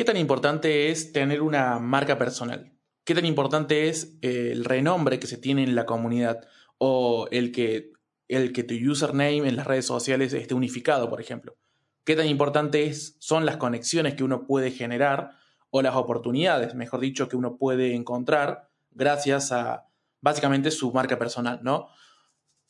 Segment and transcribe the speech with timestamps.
[0.00, 2.72] ¿Qué tan importante es tener una marca personal?
[3.04, 6.48] ¿Qué tan importante es eh, el renombre que se tiene en la comunidad?
[6.78, 7.92] O el que,
[8.26, 11.58] el que tu username en las redes sociales esté unificado, por ejemplo.
[12.04, 15.32] ¿Qué tan importante es, son las conexiones que uno puede generar
[15.68, 19.86] o las oportunidades, mejor dicho, que uno puede encontrar gracias a
[20.22, 21.88] básicamente su marca personal, ¿no?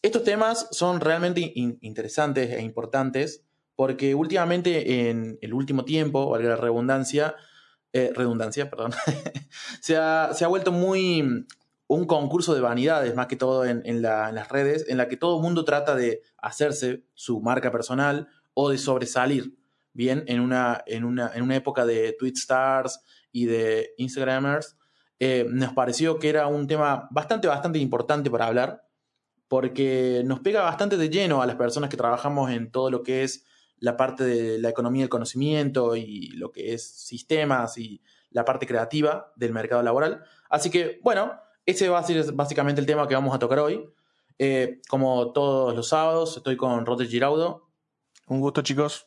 [0.02, 3.46] Estos temas son realmente interesantes e importantes
[3.80, 7.34] porque últimamente en el último tiempo, valga la redundancia,
[7.94, 8.92] eh, redundancia, perdón,
[9.80, 11.46] se, ha, vuelto muy
[11.86, 15.42] un concurso de vanidades, más que todo en, las redes, en la que todo el
[15.42, 19.56] mundo trata de hacerse su marca personal o de sobresalir,
[19.94, 23.00] bien, en una, en una, en una época de tweet stars
[23.32, 24.76] y de Instagramers,
[25.20, 28.86] eh, nos pareció que era un tema bastante, bastante importante para hablar,
[29.48, 33.24] porque nos pega bastante de lleno a las personas que trabajamos en todo lo que
[33.24, 33.46] es
[33.80, 38.66] la parte de la economía del conocimiento y lo que es sistemas y la parte
[38.66, 40.22] creativa del mercado laboral.
[40.48, 41.32] Así que, bueno,
[41.66, 43.88] ese va a ser básicamente el tema que vamos a tocar hoy.
[44.38, 47.68] Eh, como todos los sábados, estoy con Roger Giraudo.
[48.26, 49.06] Un gusto, chicos.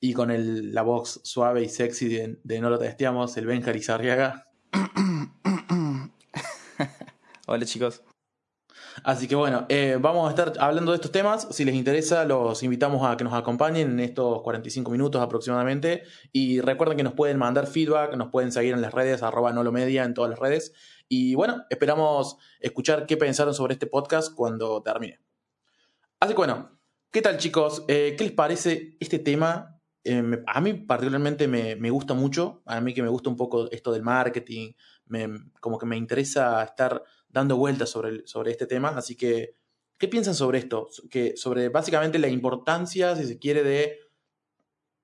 [0.00, 4.46] Y con el, la voz suave y sexy de, No lo testeamos, el Benjar Izarriaga.
[7.46, 8.02] Hola, chicos.
[9.04, 11.48] Así que bueno, eh, vamos a estar hablando de estos temas.
[11.50, 16.02] Si les interesa, los invitamos a que nos acompañen en estos 45 minutos aproximadamente.
[16.32, 20.04] Y recuerden que nos pueden mandar feedback, nos pueden seguir en las redes, arroba nolomedia
[20.04, 20.72] en todas las redes.
[21.08, 25.20] Y bueno, esperamos escuchar qué pensaron sobre este podcast cuando termine.
[26.20, 26.78] Así que bueno,
[27.10, 27.84] ¿qué tal chicos?
[27.88, 29.80] Eh, ¿Qué les parece este tema?
[30.04, 33.70] Eh, a mí particularmente me, me, gusta mucho, a mí que me gusta un poco
[33.70, 34.72] esto del marketing,
[35.60, 38.90] como que me interesa estar dando vueltas sobre, sobre este tema.
[38.90, 39.56] Así que,
[39.98, 40.88] ¿qué piensan sobre esto?
[41.10, 43.98] Que, sobre básicamente la importancia, si se quiere, de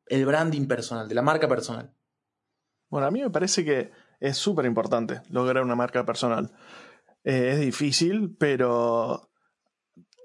[0.06, 1.92] el branding personal, de la marca personal.
[2.88, 6.52] Bueno, a mí me parece que es súper importante lograr una marca personal.
[7.24, 9.30] Eh, es difícil, pero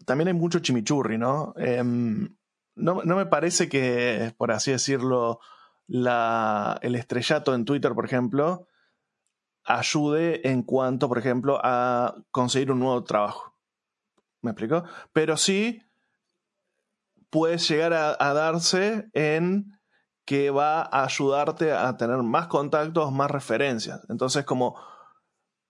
[0.05, 1.53] también hay mucho chimichurri, ¿no?
[1.57, 2.35] Em,
[2.75, 5.39] no, no, me parece que, por así decirlo,
[5.87, 8.67] la, el estrellato en Twitter, por ejemplo,
[9.63, 13.55] ayude en cuanto, por ejemplo, a conseguir un nuevo trabajo.
[14.41, 14.83] ¿Me explico?
[15.13, 15.81] Pero sí
[17.29, 19.79] puede llegar a, darse en
[20.25, 24.01] que va a ayudarte a tener más contactos, más referencias.
[24.09, 24.75] Entonces, como,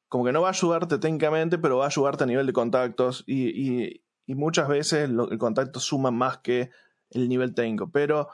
[0.08, 3.24] como que no va a ayudarte técnicamente, pero va a ayudarte a nivel de contactos
[3.28, 6.70] y, muchas veces el contacto suma más que
[7.10, 7.92] el nivel técnico.
[7.92, 8.30] Pero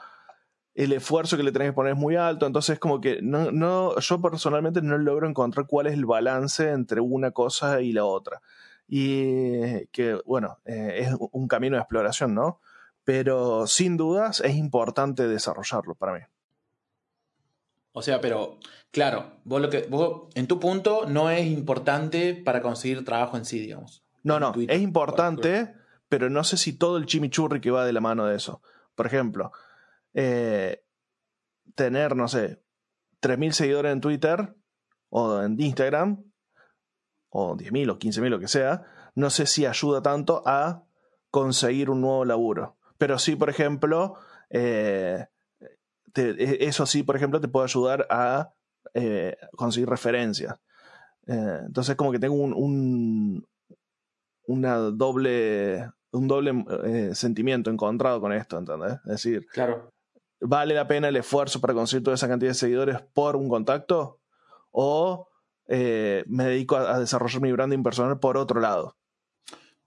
[0.78, 3.98] el esfuerzo que le tenés que poner es muy alto, entonces como que no, no,
[3.98, 8.42] yo personalmente no logro encontrar cuál es el balance entre una cosa y la otra.
[8.86, 12.60] Y que, bueno, eh, es un camino de exploración, ¿no?
[13.02, 16.20] Pero sin dudas es importante desarrollarlo para mí.
[17.90, 18.60] O sea, pero
[18.92, 23.44] claro, vos lo que vos en tu punto no es importante para conseguir trabajo en
[23.44, 24.04] sí, digamos.
[24.22, 25.74] No, no, es importante,
[26.08, 28.62] pero no sé si todo el chimichurri que va de la mano de eso.
[28.94, 29.50] Por ejemplo,
[30.20, 30.82] eh,
[31.76, 32.60] tener, no sé,
[33.22, 34.52] 3.000 seguidores en Twitter
[35.10, 36.24] o en Instagram,
[37.28, 38.82] o 10.000 o 15.000, lo que sea,
[39.14, 40.82] no sé si ayuda tanto a
[41.30, 42.78] conseguir un nuevo laburo.
[42.98, 44.16] Pero sí, por ejemplo,
[44.50, 45.26] eh,
[46.16, 48.52] e, eso sí, por ejemplo, te puede ayudar a
[48.94, 50.56] eh, conseguir referencias.
[51.28, 53.46] entonces, como que tengo un,
[54.48, 58.94] una doble, un doble sentimiento encontrado con esto, ¿entendés?
[59.04, 59.92] Es decir, claro.
[60.40, 64.20] ¿Vale la pena el esfuerzo para conseguir toda esa cantidad de seguidores por un contacto?
[64.70, 65.28] ¿O
[65.66, 68.96] eh, me dedico a, desarrollar mi branding personal por otro lado?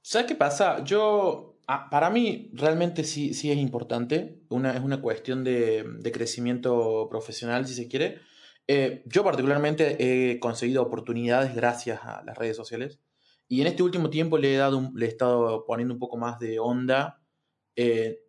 [0.01, 0.83] ¿Sabes qué pasa?
[0.83, 4.41] Yo, ah, para mí, realmente sí, sí es importante.
[4.49, 8.19] Una, es una cuestión de, crecimiento profesional, si se quiere.
[8.67, 12.99] Eh, yo particularmente he conseguido oportunidades gracias a las redes sociales.
[13.47, 16.39] Y en este último tiempo le he, dado le he estado poniendo un poco más
[16.39, 17.21] de onda.
[17.75, 18.19] Eh,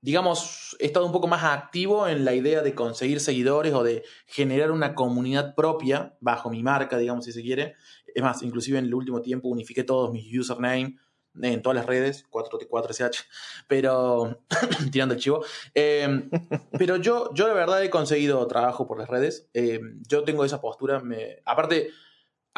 [0.00, 4.04] digamos, he estado un poco más activo en la idea de conseguir seguidores o de
[4.26, 7.74] generar una comunidad propia bajo mi marca, digamos, si se quiere.
[8.14, 10.94] Es más, inclusive en el último tiempo unifiqué todos mis usernames
[11.40, 13.26] en todas las redes, 4T4SH,
[13.66, 14.44] pero
[14.92, 15.44] tirando el chivo.
[15.74, 16.30] Em,
[16.78, 19.48] pero yo, yo la verdad he conseguido trabajo por las redes.
[19.52, 21.00] Em, yo tengo esa postura.
[21.00, 21.90] Me, aparte,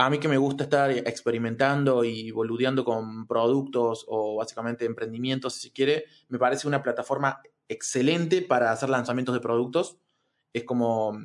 [0.00, 5.68] a mí que me gusta estar experimentando y boludeando con productos o básicamente emprendimientos, si
[5.68, 9.98] se quiere, me parece una plataforma excelente para hacer lanzamientos de productos.
[10.54, 11.18] Es como,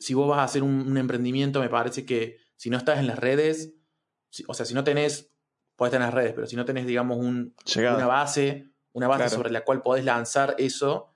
[0.00, 3.20] si vos vas a hacer un, emprendimiento, me parece que si no estás en las
[3.20, 3.74] redes,
[4.48, 5.30] o sea, si no tenés,
[5.76, 9.28] podés estar en las redes, pero si no tenés, digamos, un, una base, una base
[9.28, 11.14] sobre la cual podés lanzar eso,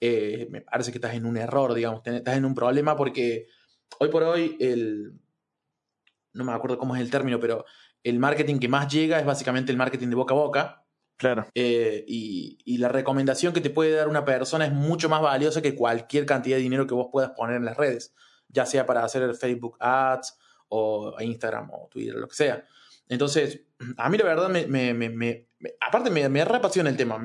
[0.00, 3.48] eh, me parece que estás en un error, digamos, estás en un problema porque
[4.00, 5.12] hoy por hoy el...
[6.36, 7.64] No me acuerdo cómo es el término, pero
[8.02, 10.82] el marketing que más llega es básicamente el marketing de boca a boca.
[11.16, 11.46] Claro.
[11.54, 15.62] Eh, y, y, la recomendación que te puede dar una persona es mucho más valiosa
[15.62, 18.14] que cualquier cantidad de dinero que vos puedas poner en las redes,
[18.48, 20.38] ya sea para hacer Facebook Ads
[20.68, 22.66] o Instagram o Twitter, lo que sea.
[23.08, 23.62] Entonces,
[23.96, 25.46] a mí la verdad, me, me, me,
[25.80, 27.18] aparte me, me repasiona el tema.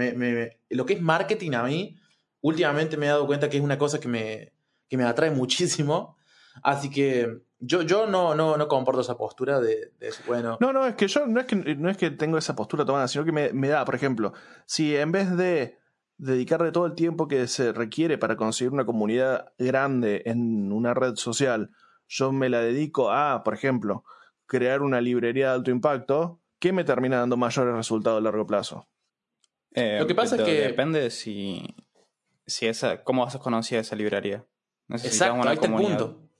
[0.69, 1.97] lo que es marketing a mí,
[2.41, 4.53] últimamente me he dado cuenta que es una cosa que me,
[4.87, 6.17] que me atrae muchísimo.
[6.63, 10.57] Así que yo, yo no, no, no comporto esa postura de, de bueno.
[10.59, 13.07] No, no, es que yo no es que, no es que tengo esa postura tomada,
[13.07, 14.33] sino que me, me da, por ejemplo,
[14.65, 15.77] si en vez de
[16.17, 21.15] dedicarle todo el tiempo que se requiere para conseguir una comunidad grande en una red
[21.15, 21.71] social,
[22.07, 24.03] yo me la dedico a, por ejemplo,
[24.47, 28.87] crear una librería de alto impacto, ¿qué me termina dando mayores resultados a largo plazo?
[29.73, 30.61] Eh, Lo que pasa es que.
[30.61, 31.75] Depende de si.
[32.45, 34.45] si esa, ¿Cómo vas a conocer esa librería?
[34.89, 36.30] Exacto, ahí está el punto.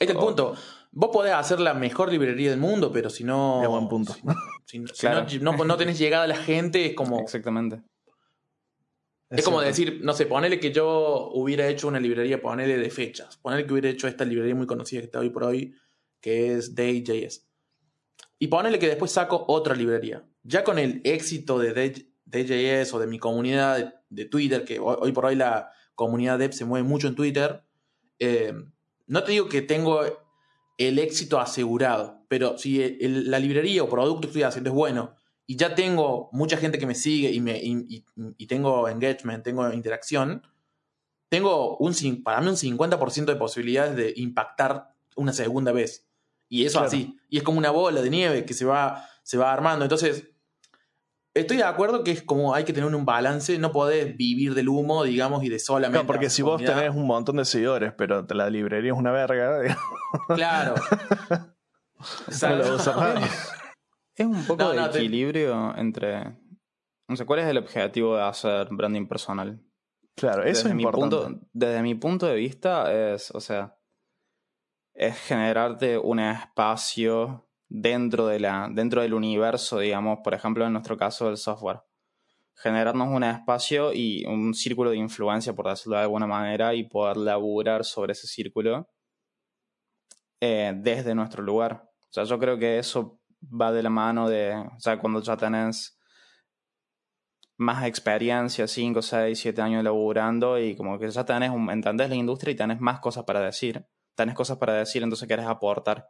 [0.00, 0.54] Ahí está el punto.
[0.92, 3.60] Vos podés hacer la mejor librería del mundo, pero si no.
[3.60, 4.16] De buen punto.
[4.64, 4.78] Si,
[5.40, 7.20] no, no, tenés llegada a la gente, es como.
[7.20, 7.82] Exactamente.
[9.28, 13.36] Es, como decir, no sé, ponele que yo hubiera hecho una librería, ponele de fechas.
[13.36, 15.74] Ponele que hubiera hecho esta librería muy conocida que está hoy por hoy,
[16.20, 17.46] que es Day.js.
[18.38, 20.24] Y ponele que después saco otra librería.
[20.42, 25.26] Ya con el éxito de DJS o de mi comunidad de, Twitter, que hoy, por
[25.26, 27.62] hoy la comunidad dev se mueve mucho en Twitter,
[28.18, 28.54] eh,
[29.10, 30.02] no te digo que tengo
[30.78, 35.16] el éxito asegurado, pero si la librería o producto que estoy haciendo es bueno
[35.46, 40.46] y ya tengo mucha gente que me sigue y, me, y, tengo engagement, tengo interacción,
[41.28, 46.06] tengo un, para mí un 50% de posibilidades de impactar una segunda vez.
[46.48, 47.18] Y eso así.
[47.28, 49.84] Y es como una bola de nieve que se va, se va armando.
[49.84, 50.29] Entonces,
[51.34, 53.58] estoy de acuerdo que es como hay que tener un balance.
[53.58, 56.02] No podés vivir del humo, digamos, y de solamente.
[56.02, 59.60] No, porque si vos tenés un montón de seguidores, pero la librería es una verga.
[60.34, 60.74] Claro.
[64.16, 66.36] es un poco de equilibrio entre.
[67.08, 69.62] No sé, ¿cuál es el objetivo de hacer branding personal?
[70.16, 71.16] Claro, eso es mi importante.
[71.16, 73.78] Punto, desde mi punto de vista, es, o sea,
[74.94, 80.98] es generarte un espacio dentro, de la, dentro del universo, digamos, por ejemplo, en nuestro
[80.98, 81.80] caso del software.
[82.54, 87.16] Generarnos un espacio y un círculo de influencia, por decirlo de alguna manera, y poder
[87.16, 88.90] laburar sobre ese círculo
[90.40, 91.84] eh, desde nuestro lugar.
[92.10, 95.36] O sea, yo creo que eso va de la mano de, o sea, cuando ya
[95.36, 95.98] tenés
[97.56, 102.16] más experiencia, 5, 6, 7 años laburando y como que ya tenés, un, entendés la
[102.16, 103.86] industria y tenés más cosas para decir
[104.20, 106.08] tenés cosas para decir, entonces quieres aportar.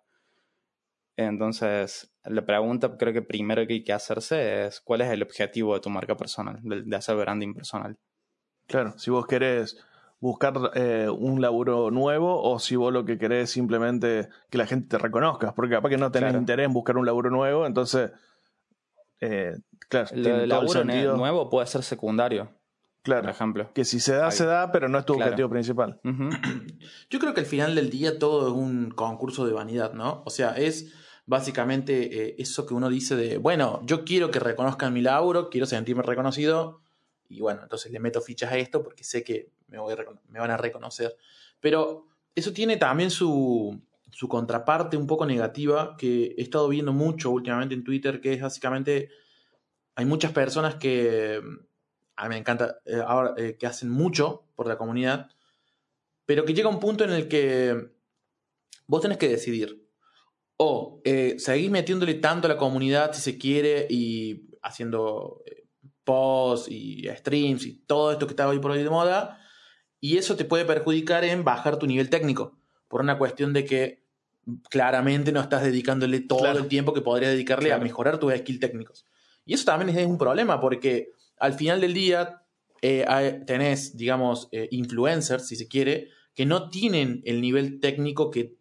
[1.27, 5.75] Entonces, la pregunta creo que primero que hay que hacerse es cuál es el objetivo
[5.75, 7.99] de tu marca personal, de, hacer branding personal.
[8.67, 9.77] Claro, si vos querés
[10.19, 14.67] buscar eh, un laburo nuevo o si vos lo que querés es simplemente que la
[14.67, 18.13] gente te reconozca, porque capaz que no tenés interés en buscar un laburo nuevo, entonces,
[19.21, 19.57] eh,
[19.91, 22.51] claro, el laburo nuevo puede ser secundario.
[23.03, 23.23] Claro.
[23.23, 23.73] Por ejemplo.
[23.75, 26.01] Que si se da, se da, pero no es tu objetivo principal.
[27.11, 30.23] Yo creo que al final del día todo es un concurso de vanidad, ¿no?
[30.27, 30.93] O sea, es
[31.31, 31.93] básicamente
[32.31, 36.03] eh, eso que uno dice de, bueno, yo quiero que reconozcan mi laburo, quiero sentirme
[36.03, 36.81] reconocido,
[37.29, 41.17] y bueno, entonces le meto fichas a esto porque sé que me, van a reconocer.
[41.61, 43.81] Pero eso tiene también su,
[44.11, 48.43] su contraparte un poco negativa que he estado viendo mucho últimamente en Twitter, que es
[48.43, 49.11] básicamente,
[49.95, 51.41] hay muchas personas que
[52.17, 55.29] a mí me encanta eh, ahora eh, que hacen mucho por la comunidad,
[56.27, 57.93] pero que llega un punto en el que
[58.89, 59.90] vos tenés que decidir.
[60.63, 65.43] O eh, seguís metiéndole tanto a la comunidad si se quiere y haciendo
[66.05, 69.39] posts y streams y todo esto que está hoy por hoy de moda,
[70.01, 74.05] y eso te puede perjudicar en bajar tu nivel técnico, por una cuestión de que
[74.69, 79.07] claramente no estás dedicándole todo el tiempo que podrías dedicarle a mejorar tus skills técnicos.
[79.47, 82.43] Y eso también es un problema porque al final del día
[82.83, 88.60] eh, tenés, digamos, eh, influencers, si se quiere, que no tienen el nivel técnico que,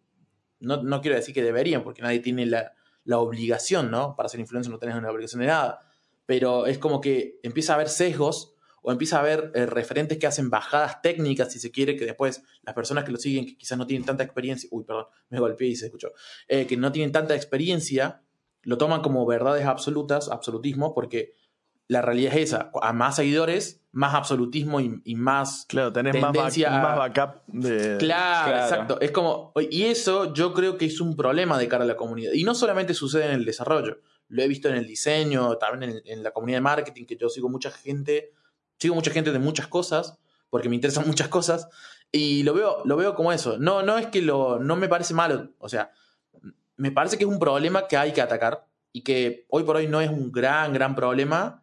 [0.60, 2.72] no, quiero decir que deberían, porque nadie tiene la,
[3.12, 4.14] obligación, ¿no?
[4.14, 5.80] Para ser influencer no tenés una obligación de nada,
[6.26, 10.28] pero es como que empieza a haber sesgos o empieza a haber eh, referentes que
[10.28, 13.76] hacen bajadas técnicas, si se quiere, que después las personas que lo siguen, que quizás
[13.76, 16.12] no tienen tanta experiencia, uy, perdón, me golpeé y se escuchó,
[16.46, 18.22] que no tienen tanta experiencia,
[18.62, 21.34] lo toman como verdades absolutas, absolutismo, porque
[21.88, 22.70] la realidad es esa.
[22.80, 25.66] A más seguidores, más absolutismo y, más.
[25.68, 27.96] Claro, tenés más, backup de.
[27.98, 29.00] Claro, exacto.
[29.00, 29.52] Es como.
[29.70, 32.32] Y eso yo creo que es un problema de cara a la comunidad.
[32.32, 33.98] Y no solamente sucede en el desarrollo.
[34.28, 37.48] Lo he visto en el diseño, también en, la comunidad de marketing, que yo sigo
[37.48, 38.32] mucha gente.
[38.78, 40.18] Sigo mucha gente de muchas cosas.
[40.48, 41.68] porque me interesan muchas cosas.
[42.12, 43.58] Y lo veo, lo veo como eso.
[43.58, 45.50] No, no es que lo, no me parece malo.
[45.58, 45.92] O sea,
[46.76, 49.86] me parece que es un problema que hay que atacar y que hoy por hoy
[49.86, 51.59] no es un gran, gran problema,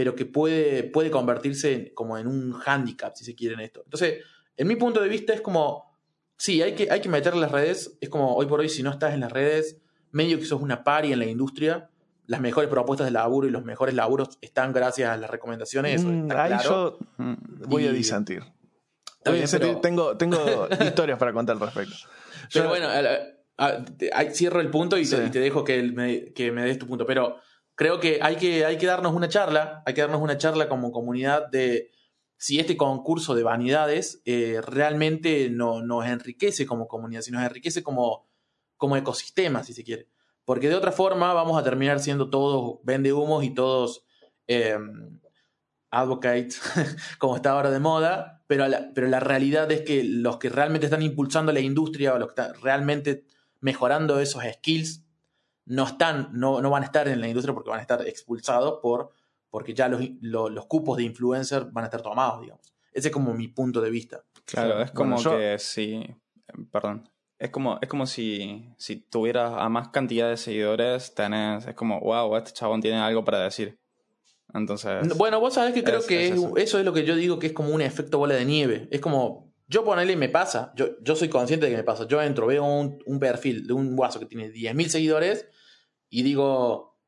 [0.00, 3.82] pero que puede, puede convertirse como en un hándicap, si se quiere, en esto.
[3.84, 4.24] Entonces,
[4.56, 5.94] en mi punto de vista es como,
[6.38, 7.98] sí, hay que, hay que meter las redes.
[8.00, 9.76] Es como hoy por hoy, si no estás en las redes,
[10.10, 11.90] medio que sos una pari en la industria.
[12.24, 16.02] Las mejores propuestas de laburo y los mejores laburos están gracias a las recomendaciones.
[16.02, 16.96] Mm, ahí yo
[17.66, 18.42] voy a disentir.
[19.82, 21.94] tengo, tengo historias para contar al respecto.
[22.50, 22.88] Pero bueno,
[24.32, 27.04] cierro el punto y, te, dejo que me, que me des tu punto.
[27.04, 27.36] Pero
[27.80, 30.92] creo que hay, que hay que darnos una charla, hay que darnos una charla como
[30.92, 31.90] comunidad de
[32.36, 37.82] si este concurso de vanidades eh, realmente no, nos enriquece como comunidad, si nos enriquece
[37.82, 38.28] como,
[38.76, 40.10] como ecosistema, si se quiere.
[40.44, 44.04] Porque de otra forma vamos a terminar siendo todos vende humos y todos
[44.46, 44.76] eh,
[45.90, 46.60] advocates,
[47.18, 51.00] como está ahora de moda, pero pero la realidad es que los que realmente están
[51.00, 53.24] impulsando la industria o los que están realmente
[53.60, 55.06] mejorando esos skills
[55.70, 58.80] no están, no, no van a estar en la industria porque van a estar expulsados
[58.82, 59.12] por,
[59.50, 62.74] porque ya los, los, cupos de influencer van a estar tomados, digamos.
[62.92, 64.24] Ese es como mi punto de vista.
[64.44, 66.04] Claro, es como que si,
[66.72, 67.08] perdón,
[67.38, 72.00] es como, es como si, si tuvieras a más cantidad de seguidores, tenés, es como,
[72.00, 73.78] wow, este chabón tiene algo para decir.
[74.52, 75.16] Entonces.
[75.16, 76.56] Bueno, vos sabés que creo que eso.
[76.56, 76.78] eso.
[76.80, 78.88] es lo que yo digo que es como un efecto bola de nieve.
[78.90, 82.08] Es como, yo ponerle me pasa, yo, yo soy consciente de que me pasa.
[82.08, 85.46] Yo entro, veo un, perfil de un guaso que tiene 10.000 seguidores
[86.10, 86.98] y digo,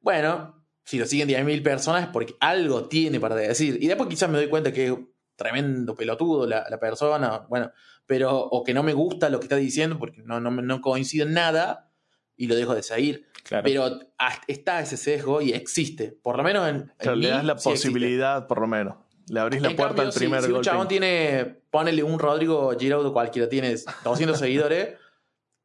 [0.00, 3.78] bueno, si lo siguen 10.000 personas es porque algo tiene para decir.
[3.80, 4.94] Y después quizás me doy cuenta que es
[5.36, 7.70] tremendo pelotudo la, persona, bueno,
[8.06, 11.22] pero o que no me gusta lo que está diciendo porque no, no, no coincide
[11.22, 11.92] en nada
[12.36, 13.28] y lo dejo de seguir.
[13.62, 14.00] Pero
[14.46, 17.20] está ese sesgo y existe, por lo menos en...
[17.20, 18.96] le das la posibilidad, por lo menos.
[19.28, 23.12] Le abrís la puerta al primer si, si un chabón tiene, ponele un Rodrigo Giraudo
[23.12, 24.94] cualquiera, tienes 200 seguidores,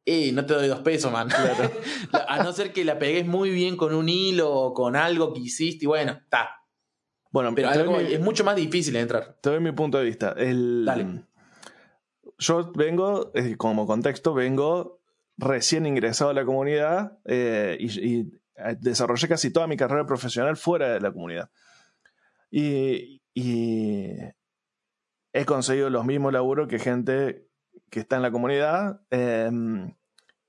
[0.04, 1.28] y no te doy dos pesos, man.
[2.28, 5.40] a no ser que la pegues muy bien con un hilo o con algo que
[5.40, 6.50] hiciste, y bueno, está.
[7.30, 9.36] Bueno, pero es mucho más difícil entrar.
[9.40, 10.34] Te doy mi punto de vista.
[10.36, 11.24] El, Dale.
[12.38, 15.00] Yo vengo, como contexto, vengo
[15.36, 18.32] recién ingresado a la comunidad eh, y, y
[18.78, 21.50] desarrollé casi toda mi carrera profesional fuera de la comunidad.
[22.50, 24.12] Y, y
[25.32, 27.43] he conseguido los mismos laburos que gente
[27.94, 29.94] que está en la comunidad em,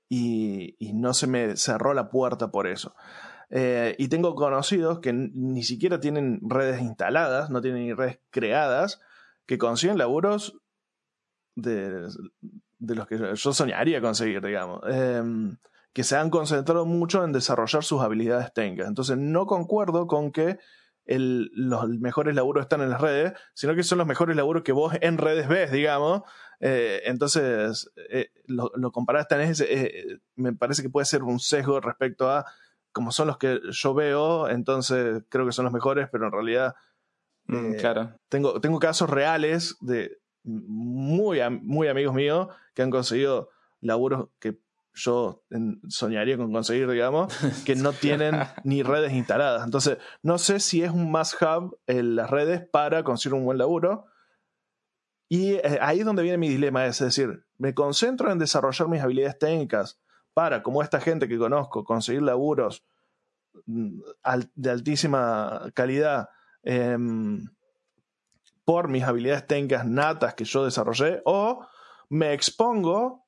[0.08, 2.96] y, no se me cerró la puerta por eso.
[3.50, 9.00] Eh, y tengo conocidos que ni siquiera tienen redes instaladas, no tienen ni redes creadas,
[9.46, 10.58] que consiguen laburos
[11.54, 12.08] de,
[12.80, 14.80] los que yo soñaría conseguir, digamos.
[14.88, 15.56] Em,
[15.92, 18.88] que se han concentrado mucho en desarrollar sus habilidades técnicas.
[18.88, 20.58] Entonces no concuerdo con que
[21.06, 24.94] los mejores laburos están en las redes, sino que son los mejores laburos que vos
[25.00, 26.22] en redes ves, digamos.
[26.60, 31.80] Eh, entonces, eh, lo, lo, comparás, tenés, eh, me parece que puede ser un sesgo
[31.80, 32.46] respecto a
[32.92, 36.74] como son los que yo veo, entonces creo que son los mejores, pero en realidad
[37.44, 38.18] mm, claro.
[38.30, 44.58] tengo, tengo casos reales de muy, muy amigos míos que han conseguido laburos que
[44.94, 45.44] yo
[45.88, 47.30] soñaría con conseguir, digamos,
[47.66, 48.34] que no tienen
[48.64, 49.64] ni redes instaladas.
[49.64, 54.06] Entonces, no sé si es un must-have en las redes para conseguir un buen laburo.
[55.28, 59.00] Y eh, ahí es donde viene mi dilema, es decir, me concentro en desarrollar mis
[59.00, 60.00] habilidades técnicas
[60.34, 62.84] para, como esta gente que conozco, conseguir laburos
[63.64, 64.00] mm,
[64.54, 66.28] de altísima calidad
[66.62, 67.48] em,
[68.64, 71.66] por mis habilidades técnicas natas que yo desarrollé, o
[72.08, 73.26] me expongo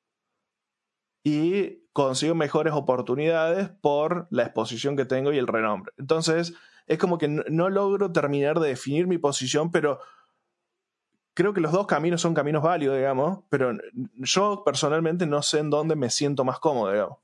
[1.23, 5.91] y consigo mejores oportunidades por la exposición que tengo y el renombre.
[5.97, 6.53] Entonces,
[6.87, 9.99] es como que no, logro terminar de definir mi posición, pero
[11.39, 13.71] creo que los dos caminos son caminos válidos, digamos, pero
[14.15, 17.19] yo personalmente no sé en dónde me siento más cómodo, digamos.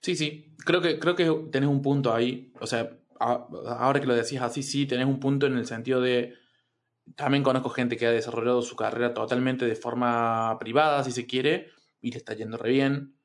[0.00, 2.52] Sí, sí, creo que, creo que tenés un punto ahí.
[2.60, 6.34] O sea, ahora que lo decís así, sí, tenés un punto en el sentido de...
[7.16, 11.70] También conozco gente que ha desarrollado su carrera totalmente de forma privada, si se quiere,
[12.00, 13.16] y le está yendo re bien.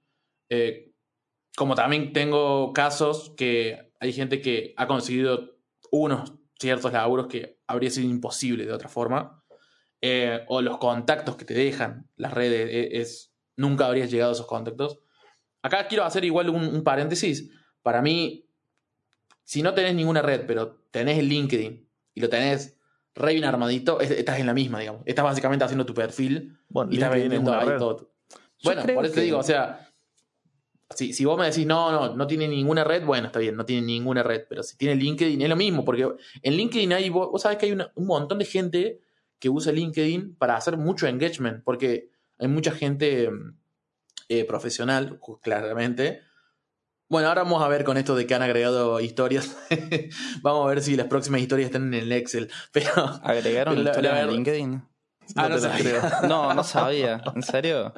[0.50, 0.95] Eh,
[1.55, 5.60] como también tengo casos que hay gente que ha conseguido
[5.91, 9.43] unos ciertos laburos que habría sido imposible de otra forma.
[10.05, 14.33] Eh, o los contactos que te dejan las redes, e, es, nunca habrías llegado a
[14.33, 15.00] esos contactos.
[15.62, 17.50] Acá quiero hacer igual un, paréntesis.
[17.81, 18.45] Para mí,
[19.45, 22.77] si no tenés ninguna red, pero tenés el LinkedIn y lo tenés
[23.15, 25.03] re bien armadito, estás en la misma, digamos.
[25.05, 28.12] Estás básicamente haciendo tu perfil y estás vendiendo ahí todo.
[28.62, 29.89] Bueno, por eso te digo, o sea,
[30.93, 33.63] si, si vos me decís, no, no, no tiene ninguna red, bueno, está bien, no
[33.63, 36.10] tiene ninguna red, pero si tiene LinkedIn es lo mismo, porque
[36.41, 39.00] en LinkedIn hay, vos, sabés que hay un montón de gente
[39.44, 42.10] que usa LinkedIn para hacer mucho engagement, porque
[42.40, 43.30] hay mucha gente
[44.30, 46.22] eh, profesional, claramente.
[47.10, 49.58] Bueno, ahora vamos a ver con esto de que han agregado historias.
[50.42, 52.50] vamos a ver si las próximas historias están en el Excel.
[52.72, 52.90] Pero,
[53.22, 54.84] ¿Agregaron historias en LinkedIn?
[55.36, 56.22] Ah, no, sabía.
[56.26, 57.22] no, no sabía.
[57.36, 57.94] ¿En serio?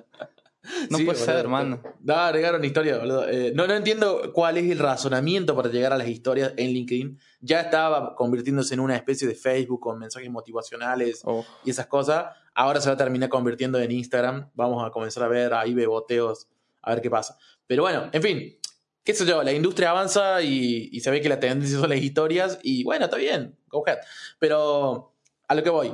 [0.89, 1.81] No puede ser, hermano.
[2.01, 3.27] No, agregaron historias, boludo.
[3.29, 7.19] Eh, no, no entiendo cuál es el razonamiento para llegar a las historias en LinkedIn.
[7.41, 11.45] Ya estaba convirtiéndose en una especie de Facebook con mensajes motivacionales Oh.
[11.63, 12.25] y esas cosas.
[12.53, 14.49] Ahora se va a terminar convirtiendo en Instagram.
[14.53, 16.47] Vamos a comenzar a ver ahí beboteos,
[16.81, 17.37] a ver qué pasa.
[17.67, 18.57] Pero bueno, en fin,
[19.03, 21.99] qué sé yo, la industria avanza y, y se ve que la tendencia son las
[21.99, 23.99] historias y bueno, está bien, go ahead.
[24.39, 25.13] Pero
[25.47, 25.93] a lo que voy,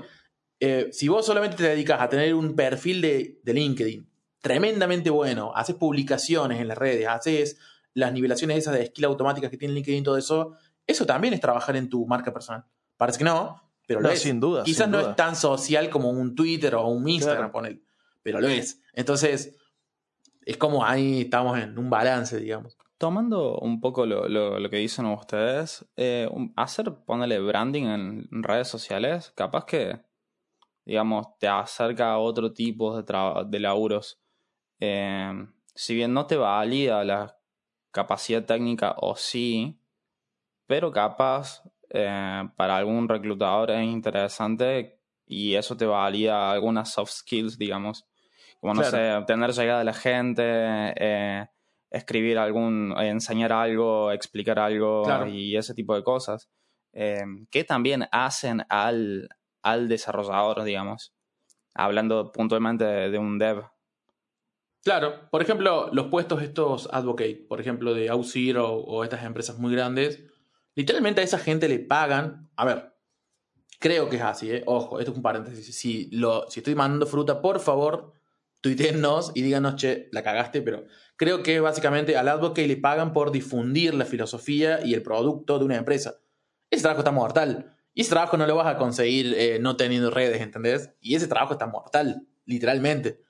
[0.59, 4.07] eh, si vos solamente te dedicas a tener un perfil de, de LinkedIn
[4.41, 7.57] tremendamente bueno, haces publicaciones en las redes, haces
[7.93, 10.55] las nivelaciones esas de skill automáticas que tiene LinkedIn, todo eso,
[10.87, 12.65] eso también es trabajar en tu marca personal.
[12.97, 14.21] Parece que no, pero lo No, es.
[14.21, 15.09] sin duda, Quizás sin no duda.
[15.11, 17.51] es tan social como un Twitter o un Instagram, Claro.
[17.51, 17.81] ponele,
[18.23, 18.81] pero lo es.
[18.93, 19.55] Entonces,
[20.45, 22.77] es como ahí estamos en un balance, digamos.
[22.97, 28.67] Tomando un poco lo, lo- lo que dicen ustedes, eh, hacer, ponerle branding en redes
[28.67, 29.99] sociales, capaz que,
[30.85, 34.19] digamos, te acerca a otro tipo de, de laburos.
[34.81, 37.37] Eh, si bien no te valida la
[37.91, 39.79] capacidad técnica o sí,
[40.67, 47.57] pero capaz eh, para algún reclutador es interesante y eso te valida algunas soft skills,
[47.57, 48.05] digamos.
[48.59, 49.21] Como no Claro.
[49.21, 51.47] sé, tener llegada a la gente, eh,
[51.89, 55.27] escribir algún, enseñar algo, explicar algo Claro.
[55.27, 56.49] y ese tipo de cosas.
[56.93, 59.29] eh, que también hacen al,
[59.61, 61.13] al desarrollador, digamos.
[61.73, 63.63] Hablando puntualmente de, de un dev.
[64.83, 69.71] Claro, por ejemplo, los puestos estos advocate, por ejemplo, de Auxiro o estas empresas muy
[69.73, 70.23] grandes,
[70.73, 72.49] literalmente a esa gente le pagan.
[72.55, 72.95] A ver,
[73.79, 74.63] creo que es así, ¿eh?
[74.65, 75.75] Ojo, esto es un paréntesis.
[75.75, 78.13] Si, lo, si estoy mandando fruta, por favor,
[78.61, 80.85] tuiteennos y díganos, che, la cagaste, pero
[81.15, 85.65] creo que básicamente al advocate le pagan por difundir la filosofía y el producto de
[85.65, 86.21] una empresa.
[86.71, 87.77] Ese trabajo está mortal.
[87.93, 90.91] Y ese trabajo no lo vas a conseguir eh, no teniendo redes, ¿entendés?
[91.01, 93.21] Y ese trabajo está mortal, literalmente.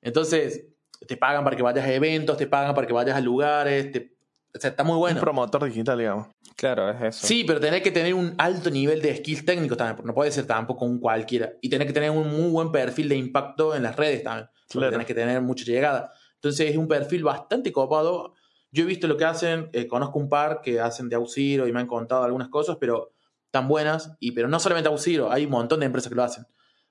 [0.00, 0.66] Entonces,
[1.06, 4.14] te pagan para que vayas a eventos, te pagan para que vayas a lugares, te-
[4.56, 5.16] o sea, está muy bueno.
[5.18, 6.28] Un promotor digital, digamos.
[6.56, 7.26] Claro, es eso.
[7.26, 10.30] Sí, pero tenés que tener un alto nivel de skills técnicos también, porque no puede
[10.30, 11.52] ser tampoco un cualquiera.
[11.60, 14.78] Y tenés que tener un muy buen perfil de impacto en las redes también, porque
[14.78, 14.92] Claro.
[14.92, 16.12] tenés que tener mucha llegada.
[16.36, 18.34] Entonces es un perfil bastante copado.
[18.70, 21.72] Yo he visto lo que hacen, eh, conozco un par que hacen de Auxiro y
[21.72, 23.12] me han contado algunas cosas, pero
[23.50, 24.14] tan buenas.
[24.20, 26.44] Y, pero no solamente Auxiro, hay un montón de empresas que lo hacen.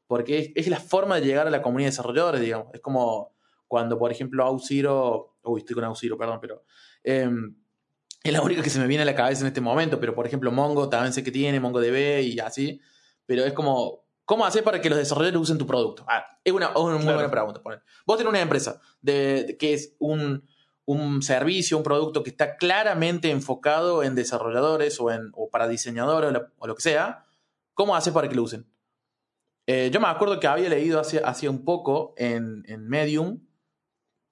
[0.08, 2.68] Porque es, es la forma de llegar a la comunidad de desarrolladores, digamos.
[2.74, 3.33] Es como
[3.74, 5.38] cuando, por ejemplo, Auxiro.
[5.42, 6.64] Uy, estoy con Auxiro, perdón, pero.
[7.04, 7.56] em,
[8.24, 10.28] es la única que se me viene a la cabeza en este momento, pero por
[10.28, 12.80] ejemplo Mongo también sé que tiene, MongoDB y así,
[13.26, 16.06] pero es como, ¿cómo haces para que los desarrolladores usen tu producto?
[16.08, 17.16] Ah, es una, es una muy Claro.
[17.18, 17.64] buena pregunta.
[17.64, 17.82] poner.
[18.06, 20.48] Vos tenés una empresa de, de- que es un,
[20.86, 26.30] un servicio, un producto que está claramente enfocado en desarrolladores o, en, o para diseñadores
[26.30, 27.26] o lo, o lo que sea,
[27.74, 28.66] ¿cómo haces para que lo usen?
[29.68, 33.40] Eh, yo me acuerdo que había leído hace, hace un poco en, en Medium,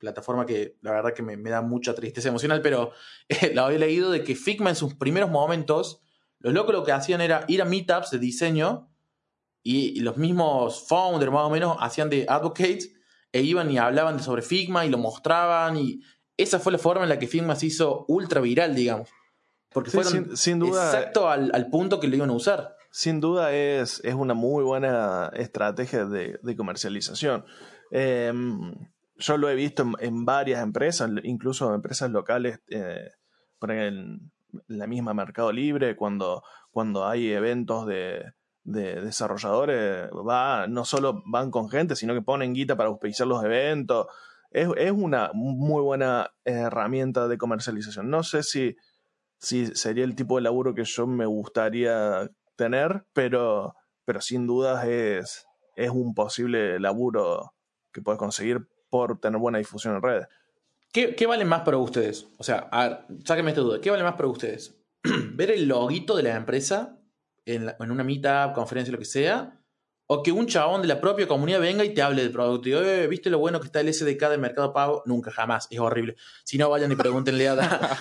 [0.02, 2.92] plataforma que la verdad que me, me da mucha tristeza emocional, pero
[3.30, 6.02] eh, la había leído de que Figma en sus primeros momentos,
[6.40, 8.90] los locos lo que hacían era ir a meetups de diseño
[9.64, 12.92] y, y los mismos founders más o menos hacían de advocates
[13.32, 16.02] e iban y hablaban de sobre Figma y lo mostraban y
[16.36, 19.08] esa fue la forma en la que Figma se hizo ultra viral, digamos.
[19.72, 22.76] Porque Sí, fueron sin, sin duda, exacto al, al punto que lo iban a usar.
[22.90, 27.46] sin duda es, es una muy buena estrategia de, de comercialización.
[27.92, 28.34] Eh,
[29.22, 33.10] yo lo he visto en, en varias empresas, incluso empresas locales, eh,
[33.60, 34.32] por en
[34.68, 41.52] la misma Mercado Libre, cuando, cuando hay eventos de, de desarrolladores, va, no solo van
[41.52, 44.08] con gente, sino que ponen guita para auspiciar los eventos.
[44.50, 48.10] Es, es una muy buena herramienta de comercialización.
[48.10, 48.76] No sé si,
[49.38, 54.86] si sería el tipo de laburo que yo me gustaría tener, pero, pero sin dudas
[54.86, 57.54] es, es un posible laburo
[57.94, 60.27] que puedes conseguir por tener buena difusión en redes.
[60.91, 62.27] ¿Qué, qué vale más para ustedes?
[62.38, 63.80] O sea, a ver, sáquenme esta duda.
[63.82, 64.77] ¿Qué vale más para ustedes?
[65.34, 66.99] ¿Ver el loguito de la empresa
[67.45, 69.58] en, una meetup, conferencia, lo que sea?
[70.08, 72.67] ¿O que un chabón de la propia comunidad venga y te hable del producto?
[72.67, 75.04] Y diga, "Eh, ¿viste lo bueno que está el SDK del Mercado Pago?
[75.06, 75.69] Nunca, jamás.
[75.71, 76.17] Es horrible.
[76.43, 77.54] Si no, vayan y pregúntenle a,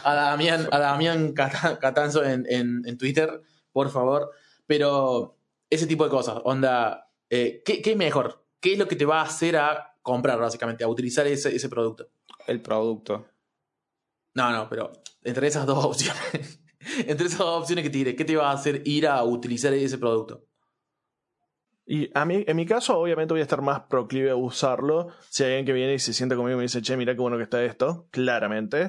[0.03, 4.33] a Damián, Catanzo en, Twitter, por favor.
[4.67, 5.37] Pero
[5.71, 6.39] ese tipo de cosas.
[6.43, 8.45] Onda, eh, ¿qué, qué es mejor?
[8.59, 11.69] ¿Qué es lo que te va a hacer a comprar, básicamente, a utilizar ese, ese
[11.69, 12.09] producto?
[12.47, 13.27] El producto.
[14.35, 14.93] No, no, pero
[15.23, 16.61] entre esas dos opciones,
[17.07, 19.73] entre esas dos opciones que te diré, ¿qué te va a hacer ir a utilizar
[19.73, 20.45] ese producto?
[21.87, 25.09] Y a mí, en mi caso, obviamente voy a estar más proclive a usarlo.
[25.29, 27.21] Si hay alguien que viene y se sienta conmigo y me dice, che, mira qué
[27.21, 28.83] bueno que está esto, claramente.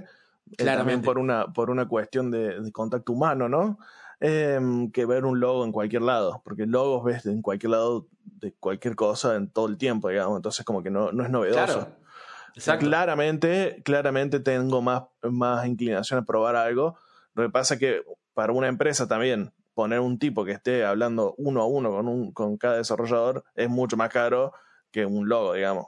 [0.51, 0.77] Eh, Claramente.
[0.77, 3.79] también por una, por una cuestión de, de contacto humano, ¿no?
[4.23, 6.41] Em, que ver un logo en cualquier lado.
[6.45, 10.35] Porque logos ves en cualquier lado de cualquier cosa en todo el tiempo, digamos.
[10.37, 11.65] Entonces, como que no, no es novedoso.
[11.65, 11.87] Claro.
[12.53, 12.85] Exacto.
[12.85, 16.97] Claramente, claramente tengo más, más inclinación a probar algo.
[17.33, 18.03] Lo que pasa es que
[18.35, 22.31] para una empresa también poner un tipo que esté hablando uno a uno con, un,
[22.31, 24.53] con cada desarrollador es mucho más caro
[24.91, 25.87] que un logo, digamos.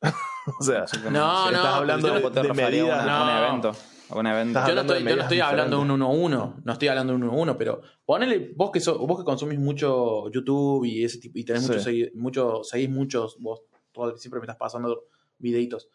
[0.58, 3.04] o sea, No, si no, estás hablando de, ¿Cómo te de medidas.
[3.04, 3.46] un, a un no.
[3.46, 3.76] evento?
[4.10, 4.58] A un evento.
[4.58, 6.16] Estás Yo no estoy, yo no estoy hablando de un diferentes.
[6.18, 8.80] 1 a 1, no estoy hablando de un 1 a 1, pero ponele, vos que,
[8.80, 11.72] so- vos que consumís mucho YouTube y ese tipo, y tenés Sí.
[11.72, 13.62] mucho, segui- mucho, seguís muchos, vos
[13.92, 15.04] todo- siempre me estás pasando
[15.38, 15.88] videitos.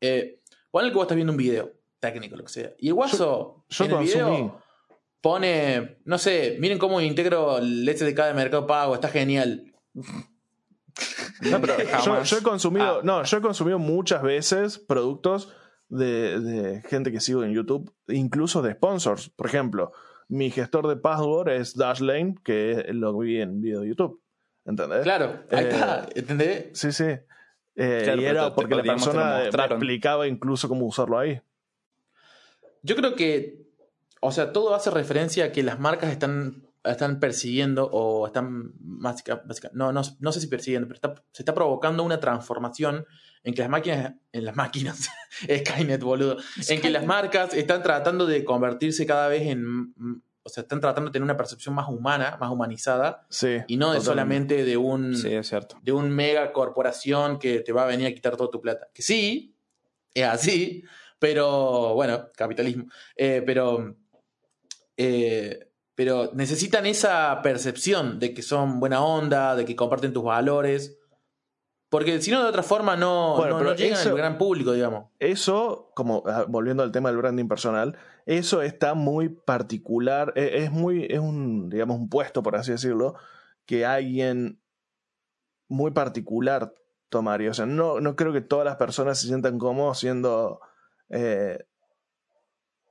[0.00, 0.40] Eh,
[0.70, 2.72] ponele que vos estás viendo un video técnico, lo que sea.
[2.78, 4.20] Y el guaso Yo en el consumí.
[4.24, 4.60] video
[5.20, 9.72] pone, no sé, miren cómo integro el SDK de Mercado Pago, está genial.
[9.94, 11.74] No, pero
[12.24, 13.00] yo he consumido, Ah.
[13.02, 15.52] no, yo he consumido muchas veces productos
[15.96, 19.28] de, de gente que sigo en YouTube, incluso de sponsors.
[19.30, 19.92] Por ejemplo,
[20.28, 24.20] mi gestor de password es Dashlane, que lo vi en video de YouTube.
[24.64, 25.02] ¿Entendés?
[25.02, 26.66] Claro, ahí Eh, está, ¿entendés?
[26.72, 27.04] Sí, sí.
[27.76, 31.40] Eh, Claro, y era porque la persona me explicaba incluso cómo usarlo ahí.
[32.82, 33.66] Yo creo que,
[34.20, 39.42] o sea, todo hace referencia a que las marcas están, están persiguiendo o están, básica-
[39.46, 43.06] básica- no, no, no sé si persiguiendo, pero está- se está provocando una transformación
[43.44, 45.08] en que las máquinas, en las máquinas,
[45.42, 49.92] Skynet, boludo, en que las marcas están tratando de convertirse cada vez en,
[50.42, 53.58] o sea, están tratando de tener una percepción más humana, más humanizada, Sí.
[53.68, 55.78] y no de solamente de un, Sí, es cierto.
[55.82, 58.88] de un mega corporación que te va a venir a quitar toda tu plata.
[58.92, 59.54] Que sí,
[60.14, 60.82] es así,
[61.18, 62.86] pero bueno, capitalismo.
[63.16, 63.96] Eh, pero,
[64.96, 70.98] eh, pero necesitan esa percepción de que son buena onda, de que comparten tus valores.
[71.94, 74.36] Porque si no, de otra forma no, Bueno, no, pero no llegan eso- al gran
[74.36, 75.10] público, digamos.
[75.20, 80.72] Eso, como ah, volviendo al tema del branding personal, eso está muy particular, eh, es
[80.72, 83.14] muy, es un, digamos, un puesto, por así decirlo,
[83.64, 84.60] que alguien
[85.68, 86.74] muy particular
[87.10, 87.52] tomaría.
[87.52, 90.58] O sea, no, no creo que todas las personas se sientan cómodos siendo,
[91.10, 91.64] eh,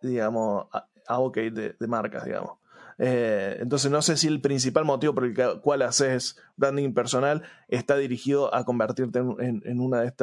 [0.01, 0.67] digamos,
[1.07, 2.51] advocate de, de marcas, digamos.
[2.97, 7.97] Eh, entonces no sé si el principal motivo por el cual haces branding personal está
[7.97, 10.13] dirigido a convertirte en, una de,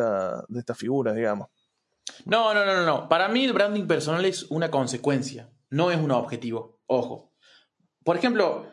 [0.48, 1.48] de estas figuras, digamos.
[2.24, 3.09] No, no, no, no.
[3.09, 6.80] Para mí el branding personal es una consecuencia, no es un objetivo.
[6.87, 7.33] Ojo.
[8.04, 8.66] Por ejemplo,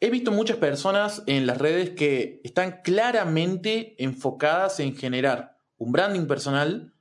[0.00, 6.26] he visto muchas personas en las redes que están claramente enfocadas en generar un branding
[6.26, 6.94] personal,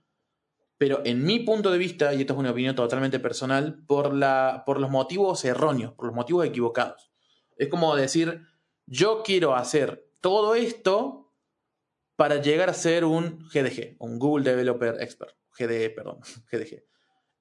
[0.79, 4.63] pero en mi punto de vista, y esto es una opinión totalmente personal, por, la,
[4.65, 7.11] por los motivos erróneos, por los motivos equivocados.
[7.57, 8.43] Es como decir,
[8.85, 11.33] yo quiero hacer todo esto
[12.15, 16.81] para llegar a ser un GDG, un Google Developer Expert, GDE, perdón, GDG.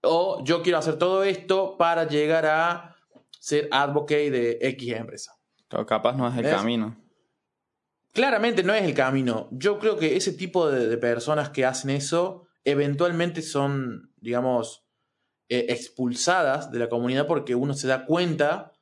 [0.03, 2.96] O yo quiero hacer todo esto para llegar a
[3.38, 5.33] ser advocate de X empresa.
[5.68, 6.55] Pero capaz no es el ¿Ves?
[6.57, 7.01] camino.
[8.12, 9.48] Claramente no es el camino.
[9.53, 14.85] Yo creo que ese tipo de, de personas que hacen eso eventualmente son, digamos,
[15.49, 18.73] eh, expulsadas de la comunidad porque uno se da cuenta,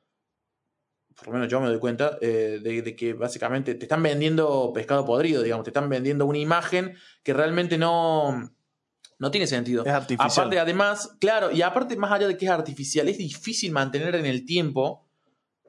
[1.15, 4.71] por lo menos yo me doy cuenta, eh, de, de que básicamente te están vendiendo
[4.73, 8.51] pescado podrido, digamos, te están vendiendo una imagen que realmente no,
[9.19, 9.83] no tiene sentido.
[9.85, 10.31] Es artificial.
[10.31, 14.25] Aparte, además, claro, y aparte, más allá de que es artificial, es difícil mantener en
[14.25, 15.07] el tiempo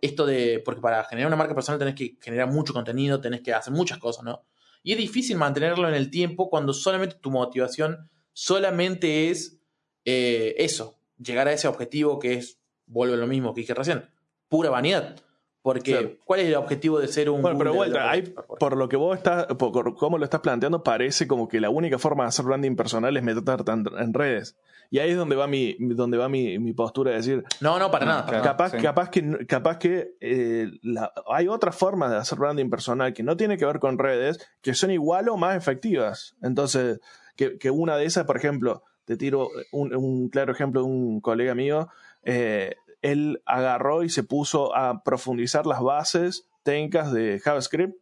[0.00, 0.60] esto de.
[0.64, 3.98] Porque para generar una marca personal tenés que generar mucho contenido, tenés que hacer muchas
[3.98, 4.44] cosas, ¿no?
[4.82, 9.60] Y es difícil mantenerlo en el tiempo cuando solamente tu motivación solamente es
[10.04, 14.08] eh, eso, llegar a ese objetivo que es, vuelve a lo mismo que dije recién,
[14.48, 15.16] pura vanidad.
[15.60, 16.10] Porque, Claro.
[16.24, 17.42] ¿cuál es el objetivo de ser un.
[17.42, 18.22] Bueno, pero vuelta, hay,
[18.58, 21.98] por lo que vos estás, por cómo lo estás planteando, parece como que la única
[21.98, 24.56] forma de hacer branding personal es meterte en redes.
[24.90, 27.90] Y ahí es donde va mi, donde va mi, mi postura de decir, No, no,
[27.90, 28.24] para nada.
[28.26, 28.44] para Claro.
[28.44, 28.56] nada.
[28.56, 28.82] capaz, sí.
[28.82, 33.36] capaz que, capaz que eh, la- hay otras formas de hacer branding personal que no
[33.36, 36.36] tiene que ver con redes, que son igual o más efectivas.
[36.42, 37.00] Entonces,
[37.36, 41.20] que, que una de esas, por ejemplo, te tiro un, un claro ejemplo de un
[41.20, 41.88] colega mío,
[42.22, 47.94] eh, él agarró y se puso a profundizar las bases técnicas de JavaScript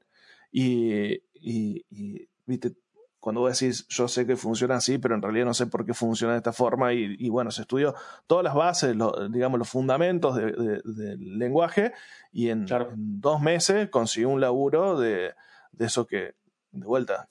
[0.53, 2.73] y, y- y, viste,
[3.27, 5.93] cuando vos decís, yo sé que funciona así, pero en realidad no sé por qué
[5.95, 7.93] funciona de esta forma, y, y bueno, se estudió
[8.29, 11.93] todas las bases, lo- digamos, los fundamentos de- de- del lenguaje,
[12.31, 12.91] y en, Claro.
[12.93, 15.33] en dos meses consiguió un laburo de,
[15.73, 16.35] de eso que,
[16.71, 17.27] de vuelta,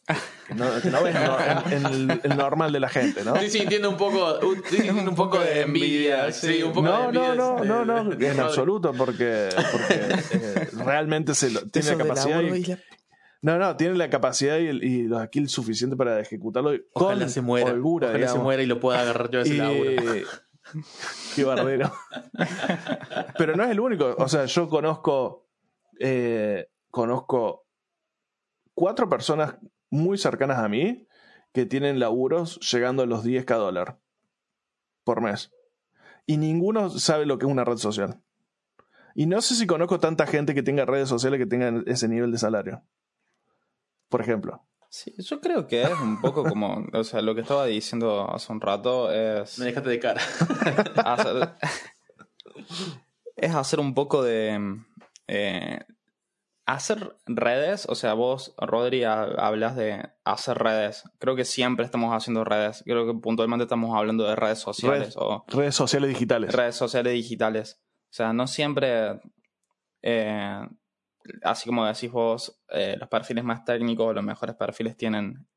[0.49, 1.37] que no, que no ves no-
[1.71, 3.33] en, en el, el normal de la gente, ¿no?
[3.35, 6.29] Estoy sintiendo un poco, un, sintiendo un poco de envidia.
[6.33, 7.35] Sí, un poco de No, envidia.
[7.35, 9.93] no, no, de- no, no, de- en de- absoluto, porque, porque
[10.33, 12.75] eh, realmente se lo- tiene la capacidad y,
[13.45, 17.29] no, no, tiene la capacidad y, el- y los skills suficientes para ejecutarlo con Ojalá
[17.29, 17.71] se muera.
[17.71, 20.03] holgura, ojalá se muera y lo pueda agarrar yo a ese Y- laburo.
[21.35, 21.91] Qué barbero.
[23.37, 24.15] Pero no es el único.
[24.17, 25.47] O sea, yo conozco.
[25.99, 27.65] eh, conozco
[28.73, 29.55] cuatro personas
[29.89, 31.07] muy cercanas a mí
[31.53, 33.99] que tienen laburos llegando a los 10k dólar
[35.03, 35.51] por mes.
[36.25, 38.21] Y ninguno sabe lo que es una red social.
[39.13, 42.31] Y no sé si conozco tanta gente que tenga redes sociales que tengan ese nivel
[42.31, 42.81] de salario.
[44.09, 44.61] Por ejemplo.
[44.89, 48.51] Sí, yo creo que es un poco como, o sea, lo que estaba diciendo hace
[48.53, 50.21] un rato es Me dejaste de cara.
[51.05, 51.49] hacer,
[53.35, 54.77] es hacer un poco de
[55.27, 55.79] eh,
[56.65, 61.03] hacer redes, o sea, vos, Rodri, ha- hablas de hacer redes.
[61.19, 62.81] Creo que siempre estamos haciendo redes.
[62.85, 66.53] Creo que puntualmente estamos hablando de redes sociales Red- o Redes sociales digitales.
[66.53, 67.81] redes sociales digitales.
[68.05, 69.19] O sea, no siempre,
[70.01, 70.61] eh,
[71.43, 75.47] así como decís vos, eh, los perfiles más técnicos, los mejores perfiles tienen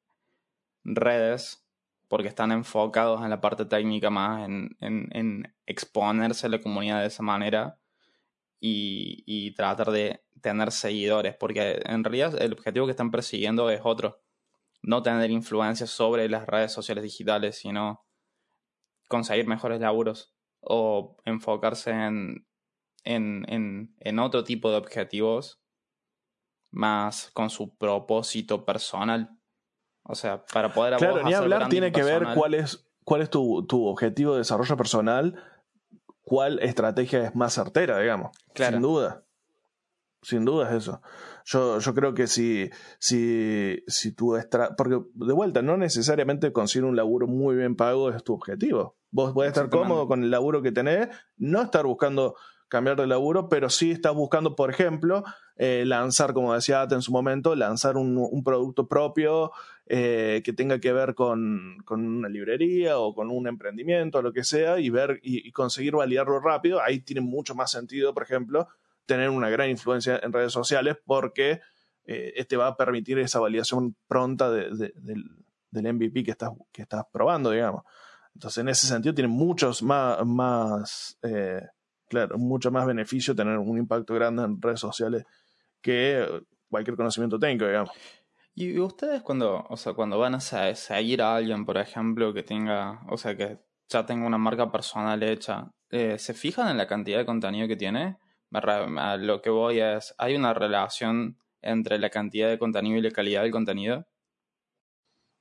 [0.84, 1.66] redes
[2.08, 7.06] porque están enfocados en la parte técnica más, en, en- exponerse a la comunidad de
[7.08, 7.78] esa manera
[8.60, 13.80] y, y tratar de tener seguidores, porque en realidad el objetivo que están persiguiendo es
[13.84, 14.22] otro,
[14.82, 18.06] no tener influencia sobre las redes sociales digitales, sino
[19.08, 22.46] conseguir mejores laburos o enfocarse en,
[23.08, 25.62] en, en, en otro tipo de objetivos
[26.70, 29.30] más con su propósito personal.
[30.02, 33.30] O sea, para poder a Claro, ni hablar tiene que ver cuál es, cuál es
[33.30, 35.42] tu, tu objetivo de desarrollo personal,
[36.20, 38.36] cuál estrategia es más certera, digamos.
[38.52, 38.74] Claro.
[38.74, 39.24] Sin duda.
[40.20, 41.00] Sin duda es eso.
[41.46, 42.68] Yo, yo creo que si,
[42.98, 48.10] si, si tu estra porque de vuelta, no necesariamente conseguir un laburo muy bien pago
[48.10, 48.98] es tu objetivo.
[49.10, 52.34] Vos podés estar cómodo con el laburo que tenés, no estar buscando
[52.68, 55.24] cambiar de laburo, pero sí estás buscando, por ejemplo,
[55.56, 59.50] eh, lanzar, como decía Ate en su momento, lanzar un, producto propio
[59.86, 64.32] eh, que tenga que ver con, con una librería o con un emprendimiento o lo
[64.32, 66.80] que sea y ver y, conseguir validarlo rápido.
[66.82, 68.68] Ahí tiene mucho más sentido, por ejemplo,
[69.06, 71.60] tener una gran influencia en redes sociales porque
[72.04, 75.24] eh, este va a permitir esa validación pronta de- de- del,
[75.70, 77.82] del MVP que estás, que estás probando, digamos.
[78.34, 81.18] Entonces, en ese sentido, tiene muchos más, más
[82.08, 85.24] claro, mucho más beneficio tener un impacto grande en redes sociales
[85.80, 86.26] que
[86.68, 87.90] cualquier conocimiento técnico, digamos.
[88.54, 92.42] Y ustedes cuando, o sea, cuando van a se- seguir a alguien, por ejemplo, que
[92.42, 96.86] tenga, o sea, que ya tenga una marca personal hecha, eh, ¿se fijan en la
[96.86, 98.18] cantidad de contenido que tiene?
[98.50, 103.10] A lo que voy es, ¿hay una relación entre la cantidad de contenido y la
[103.10, 104.06] calidad del contenido?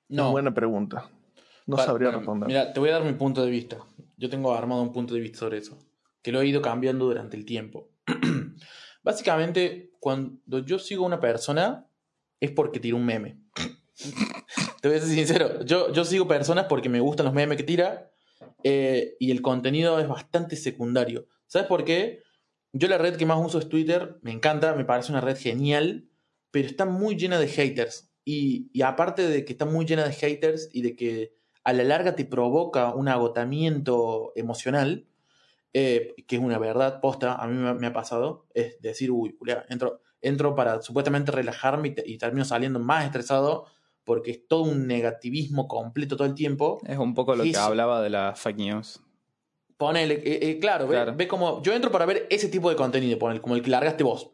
[0.09, 0.31] No.
[0.31, 1.09] Buena pregunta.
[1.65, 2.47] No Pa- sabría bueno, responder.
[2.47, 3.77] Mira, te voy a dar mi punto de vista.
[4.17, 5.77] Yo tengo armado un punto de vista sobre eso,
[6.27, 7.89] que lo he ido cambiando durante el tiempo.
[9.01, 11.87] Básicamente, cuando yo sigo a una persona,
[12.41, 13.39] es porque tira un meme.
[14.81, 17.63] te voy a ser sincero, yo, yo sigo personas porque me gustan los memes que
[17.63, 18.11] tira
[18.61, 21.29] eh, y el contenido es bastante secundario.
[21.45, 22.23] ¿Sabes por qué?
[22.73, 26.09] Yo la red que más uso es Twitter, me encanta, me parece una red genial,
[26.51, 28.11] pero está muy llena de haters.
[28.25, 31.85] Y, y aparte de que está muy llena de haters y de que a la
[31.85, 35.07] larga te provoca un agotamiento emocional,
[35.73, 39.37] eh, que es una verdad posta, a mí me, me ha pasado, es decir, uy,
[39.69, 43.65] entro, entro para supuestamente relajarme y, te- y termino saliendo más estresado
[44.03, 46.79] porque es todo un negativismo completo todo el tiempo.
[46.87, 49.01] Es un poco lo que hablaba de las fake news.
[49.77, 51.13] Ponele, eh, eh, claro, ve, Claro.
[51.15, 51.61] ve como.
[51.61, 54.31] Yo entro para ver ese tipo de contenido, ponele, como el que largaste vos.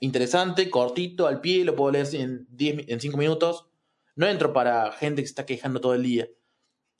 [0.00, 3.66] Interesante, cortito, al pie, lo puedo leer en 10, mi- en 5 minutos.
[4.14, 6.28] No entro para gente que se está quejando todo el día.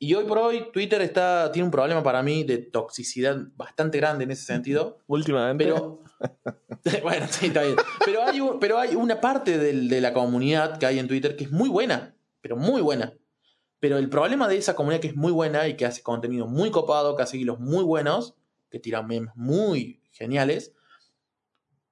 [0.05, 4.25] Y hoy por hoy, Twitter está, tiene un problema para mí de toxicidad bastante grande
[4.25, 4.99] en ese sentido.
[5.07, 6.03] Últimamente, Pero.
[7.03, 7.77] bueno, sí, está bien.
[8.05, 11.45] Pero hay, pero hay una parte del- de la comunidad que hay en Twitter que
[11.45, 13.15] es muy buena, pero muy buena.
[13.81, 16.71] Pero el problema de esa comunidad que es muy buena y que hace contenido muy
[16.71, 18.35] copado, que hace hilos muy buenos,
[18.71, 20.75] que tiran memes muy geniales,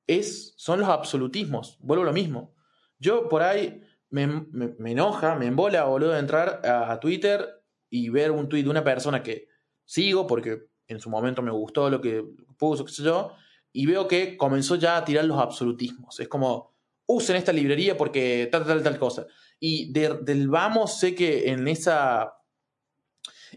[0.07, 1.79] es, son los absolutismos.
[1.81, 2.55] Vuelvo a lo mismo.
[2.99, 7.62] Yo por ahí me, me- me enoja, me embola, boludo, entrar a, a Twitter
[7.93, 9.49] y ver un tweet de una persona que
[9.85, 12.25] sigo porque en su momento me gustó lo que
[12.57, 13.33] puso, qué sé yo,
[13.71, 16.19] y veo que comenzó ya a tirar los absolutismos.
[16.19, 16.75] Es como,
[17.05, 19.27] usen esta librería porque tal, tal, tal cosa.
[19.61, 22.33] Y de- del vamos, sé que en esa,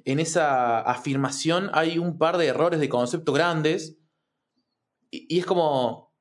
[0.03, 3.97] en esa afirmación hay un par de errores de concepto grandes.
[5.11, 6.13] Y, y es como,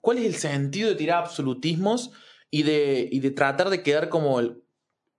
[0.00, 2.10] ¿cuál es el sentido de tirar absolutismos
[2.50, 4.60] y de, y de tratar de quedar como, el,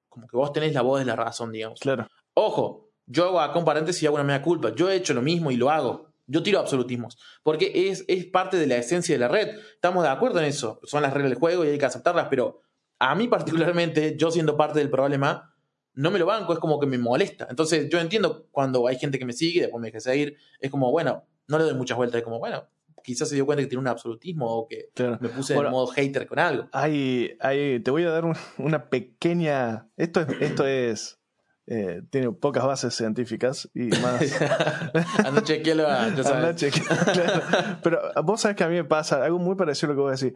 [0.09, 1.79] como que vos tenés la voz de la razón, digamos.
[1.79, 2.07] Claro.
[2.35, 4.73] Ojo, yo hago acá un paréntesis y hago una mea culpa.
[4.75, 6.11] Yo he hecho lo mismo y lo hago.
[6.27, 7.17] Yo tiro absolutismos.
[7.43, 9.57] Porque es, es parte de la esencia de la red.
[9.75, 10.79] Estamos de acuerdo en eso.
[10.83, 12.27] Son las reglas del juego y hay que aceptarlas.
[12.29, 12.61] Pero
[12.99, 15.55] a mí, particularmente, yo siendo parte del problema,
[15.93, 16.53] no me lo banco.
[16.53, 17.47] Es como que me molesta.
[17.49, 20.35] Entonces, yo entiendo cuando hay gente que me sigue, después me deja seguir.
[20.59, 22.17] Es como, bueno, no le doy muchas vueltas.
[22.17, 22.67] Es como, bueno,
[23.03, 25.19] quizás se dio cuenta que tiene un absolutismo o que Claro.
[25.21, 26.67] me puse Bueno, en modo hater con algo.
[26.71, 29.87] Hay, hay, te voy a dar un- una pequeña.
[29.95, 30.27] Esto es.
[30.41, 31.19] Esto es
[31.67, 34.21] eh, tiene pocas bases científicas y más.
[35.25, 36.45] Ando chequealo, ya Andá sabes.
[36.49, 37.41] a chequear, claro.
[37.83, 40.09] Pero vos sabés que a mí me pasa algo muy parecido a lo que voy
[40.09, 40.35] a decir.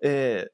[0.00, 0.48] Eh,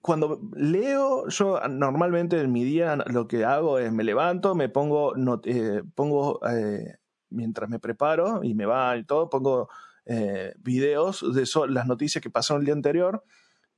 [0.00, 5.14] cuando leo, yo normalmente en mi día lo que hago es me levanto, me pongo,
[5.14, 6.96] not- eh, pongo eh,
[7.30, 9.68] mientras me preparo y me va y todo, pongo
[10.04, 13.22] eh, videos de so- las noticias que pasaron el día anterior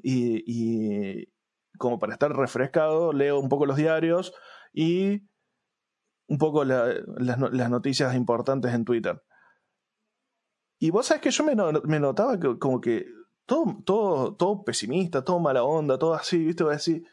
[0.03, 1.29] y, y
[1.77, 4.33] como para estar refrescado, leo un poco los diarios
[4.75, 5.23] y
[6.29, 9.23] un poco la- las, las noticias importantes en Twitter.
[10.81, 13.07] Y vos sabés que yo me, me notaba que como que
[13.47, 16.65] todo, todo, todo pesimista, todo mala onda, todo así, ¿viste?
[16.65, 17.05] Voy a decir,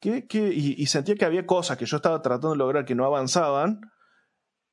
[0.00, 0.48] ¿qué, qué?
[0.52, 3.80] Y, sentía que había cosas que yo estaba tratando de lograr que no avanzaban.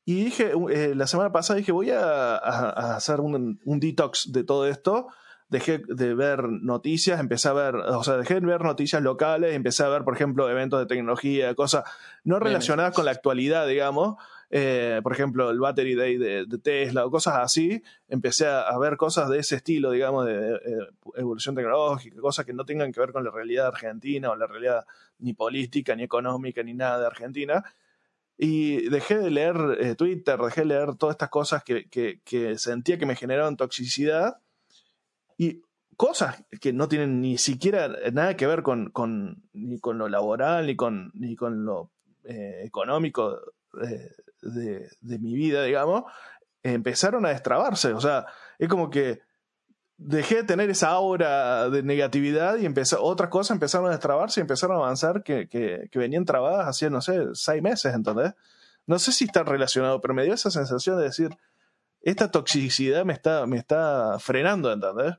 [0.05, 4.31] Y dije, eh, la semana pasada dije, voy a, a- a hacer un, un detox
[4.31, 5.07] de todo esto.
[5.49, 9.83] Dejé de ver noticias, empecé a ver, o sea, dejé de ver noticias locales, empecé
[9.83, 11.85] a ver, por ejemplo, eventos de tecnología, cosas
[12.25, 14.15] no relacionadas con la actualidad, digamos.
[14.49, 17.81] Eh, por ejemplo, el Battery Day de, de Tesla o cosas así.
[18.09, 20.59] Empecé a, a ver cosas de ese estilo, digamos, de,
[21.15, 24.85] evolución tecnológica, cosas que no tengan que ver con la realidad argentina o la realidad
[25.19, 27.63] ni política, ni económica, ni nada de Argentina.
[28.37, 32.57] Y dejé de leer eh, Twitter, dejé de leer todas estas cosas que, que- que
[32.57, 34.37] sentía que me generaban toxicidad
[35.37, 35.61] y
[35.95, 40.67] cosas que no tienen ni siquiera nada que ver con, con- ni con lo laboral,
[40.67, 41.91] ni con, ni con lo
[42.23, 43.39] eh, económico
[43.81, 46.03] eh, de, de mi vida, digamos,
[46.63, 47.93] empezaron a destrabarse.
[47.93, 48.25] O sea,
[48.59, 49.21] es como que
[49.97, 54.41] dejé de tener esa aura de negatividad y empezó, otras cosas empezaron a destrabarse y
[54.41, 58.33] empezaron a avanzar que, que, venían trabadas hacía, no sé, seis meses, ¿entendés?
[58.85, 61.29] No sé si está relacionado, pero me dio esa sensación de decir,
[62.01, 65.15] esta toxicidad me está, me está frenando, ¿entendés?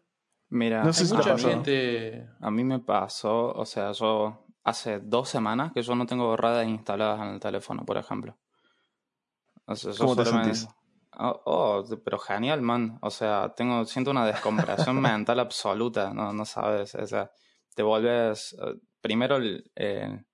[0.50, 2.26] Mira, No sé Hay si mucha gente.
[2.40, 6.66] a mí me pasó, o sea, yo hace dos semanas que yo no tengo redes
[6.68, 8.36] instaladas en el teléfono, por ejemplo.
[9.66, 10.74] O sea, yo ¿Cómo te solamente- sentís?
[11.20, 12.98] Oh, oh, pero genial, man.
[13.02, 16.94] O sea, tengo, siento una descompresión mental absoluta, no, no sabes.
[16.94, 17.30] O sea,
[17.74, 20.24] te vuelves, eh, primero, el, eh,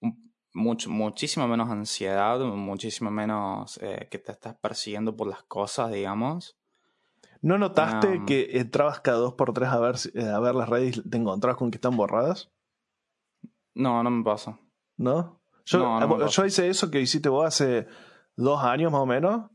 [0.00, 5.90] un- much- muchísimo menos ansiedad, muchísimo menos eh, que te estás persiguiendo por las cosas,
[5.92, 6.56] digamos.
[7.42, 10.68] ¿No notaste Um, que entrabas cada dos por tres a ver, eh, a ver las
[10.68, 12.50] redes y te encontrabas con que están borradas?
[13.74, 14.58] No, no me pasa.
[14.96, 15.40] ¿No?
[15.64, 16.46] Yo, No, no me yo pasa.
[16.46, 17.86] hice eso que hiciste vos hace
[18.36, 19.50] dos años más o menos,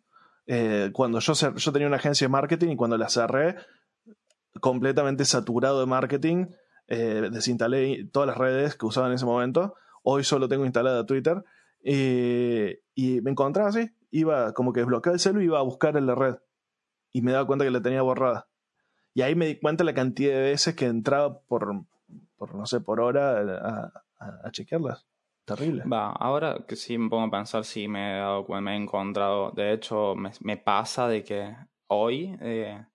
[0.47, 3.55] eh, cuando yo, yo tenía una agencia de marketing y cuando la cerré,
[4.61, 6.47] completamente saturado de marketing,
[6.87, 11.43] eh, desinstalé todas las redes que usaba en ese momento, hoy solo tengo instalada Twitter,
[11.83, 15.97] eh, y me encontraba así, iba como que desbloqueaba el celu y iba a buscar
[15.97, 16.35] en la red,
[17.17, 18.47] y me daba cuenta que la tenía borrada.
[19.13, 21.83] Y ahí me di cuenta la cantidad de veces que entraba por,
[22.37, 25.05] por no sé, por hora a, a- a chequearlas.
[25.45, 25.83] Terrible.
[25.85, 28.81] Va, ahora que sí me pongo a pensar, sí me he dado cuenta, me he
[28.81, 29.51] encontrado.
[29.51, 31.55] De hecho, me, me pasa de que
[31.87, 32.85] hoy eh,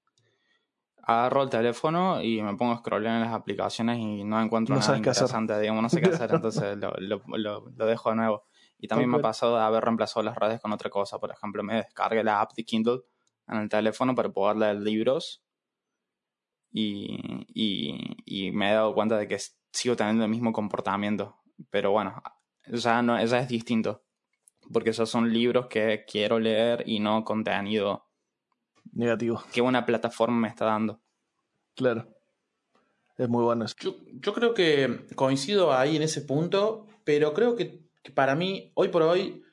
[1.04, 4.80] agarro el teléfono y me pongo a scrollear en las aplicaciones y no encuentro No
[4.80, 4.98] nada hacer.
[4.98, 8.44] interesante, digamos, no sé qué hacer, entonces lo, lo, lo- lo dejo de nuevo.
[8.78, 11.18] Y también me ha pasado de haber reemplazado las redes con otra cosa.
[11.18, 13.00] Por ejemplo, me descargué la app de Kindle
[13.48, 15.42] en el teléfono para poder leer libros
[16.70, 19.38] y, y, y me he dado cuenta de que
[19.72, 21.36] sigo teniendo el mismo comportamiento.
[21.70, 22.22] Pero bueno,
[22.66, 24.04] ya, no, ya es distinto.
[24.72, 28.06] Porque esos son libros que quiero leer y no contenido
[28.92, 31.00] Negativo, que una plataforma me está dando.
[31.74, 32.08] claro.
[33.18, 33.74] Es muy bueno eso.
[33.78, 38.72] Yo, yo creo que coincido ahí en ese punto, pero creo que, que para mí,
[38.74, 39.44] hoy por hoy,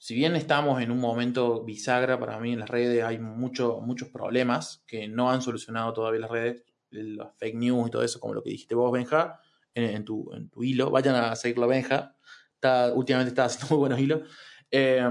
[0.00, 4.08] si bien estamos en un momento bisagra, para mí en las redes hay mucho, muchos
[4.08, 8.32] problemas que no han solucionado todavía las redes, las fake news y todo eso, como
[8.32, 9.38] lo que dijiste vos, Benja,
[9.74, 10.90] en, tu, en tu hilo.
[10.90, 12.16] Vayan a seguirlo, Benja.
[12.54, 14.22] Está, últimamente está haciendo muy buenos hilos.
[14.70, 15.06] Eh,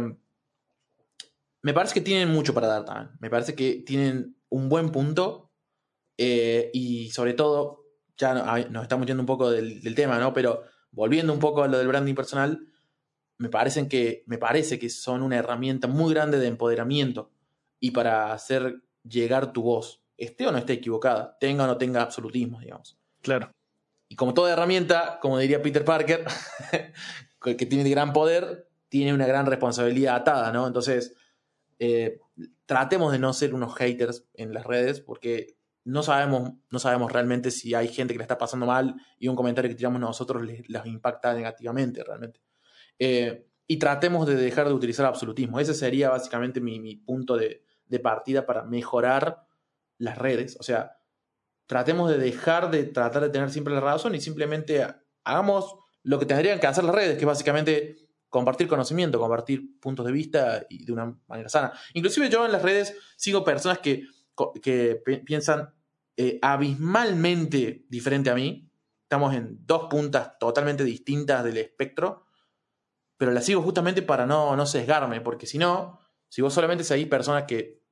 [1.61, 3.11] me parece que tienen mucho para dar también.
[3.19, 5.51] Me parece que tienen un buen punto
[6.17, 7.85] eh, y sobre todo,
[8.17, 8.33] ya
[8.71, 10.33] nos estamos yendo un poco del, del tema, ¿no?
[10.33, 12.68] Pero volviendo un poco a lo del branding personal,
[13.39, 17.31] me, parecen que, me parece que son una herramienta muy grande de empoderamiento
[17.79, 22.03] y para hacer llegar tu voz, esté o no esté equivocada, tenga o no tenga
[22.03, 22.99] absolutismo, digamos.
[23.21, 23.51] Claro.
[24.07, 26.25] Y como toda herramienta, como diría Peter Parker,
[27.41, 30.67] que tiene gran poder, tiene una gran responsabilidad atada, ¿no?
[30.67, 31.15] Entonces,
[31.79, 32.19] eh,
[32.65, 37.51] tratemos de no ser unos haters en las redes porque no sabemos, no sabemos realmente
[37.51, 40.85] si hay gente que le está pasando mal y un comentario que tiramos nosotros les,
[40.85, 42.41] impacta negativamente realmente.
[42.99, 45.59] Eh, y tratemos de dejar de utilizar absolutismo.
[45.59, 47.63] Ese sería básicamente mi, punto de,
[48.01, 49.45] partida para mejorar
[49.97, 50.57] las redes.
[50.59, 50.97] O sea,
[51.67, 54.85] tratemos de dejar de tratar de tener siempre la razón y simplemente
[55.23, 57.95] hagamos lo que tendrían que hacer las redes, que básicamente
[58.29, 61.73] compartir conocimiento, compartir puntos de vista y de una manera sana.
[61.93, 64.07] Inclusive yo en las redes sigo personas que,
[64.61, 65.73] que piensan
[66.21, 68.69] eh, abismalmente diferente a mí.
[69.03, 72.25] Estamos en dos puntas totalmente distintas del espectro,
[73.19, 75.99] pero las sigo justamente para no, no sesgarme, porque si no,
[76.29, 77.83] si vos solamente seguís personas que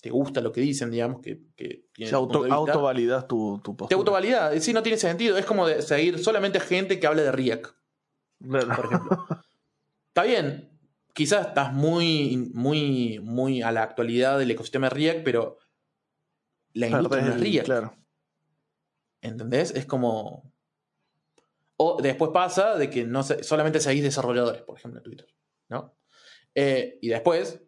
[0.00, 3.88] te gusta lo que dicen, digamos, que, que tienen auto, autovalidas tu, tu postura.
[3.88, 5.36] Te autovalidas, sí, no tiene sentido.
[5.38, 7.66] Es como de seguir solamente gente que hable de React,
[8.48, 9.26] por ejemplo.
[10.06, 10.70] Está bien,
[11.14, 15.58] quizás estás muy, muy, muy a la actualidad del ecosistema de React, pero
[16.74, 17.66] la industria no es React.
[17.66, 17.96] Claro.
[19.20, 19.72] ¿Entendés?
[19.72, 20.54] Es como.
[21.76, 25.26] O después pasa de que no solamente seguís desarrolladores, por ejemplo, en Twitter.
[25.68, 25.94] ¿no?
[26.54, 27.60] Eh, y después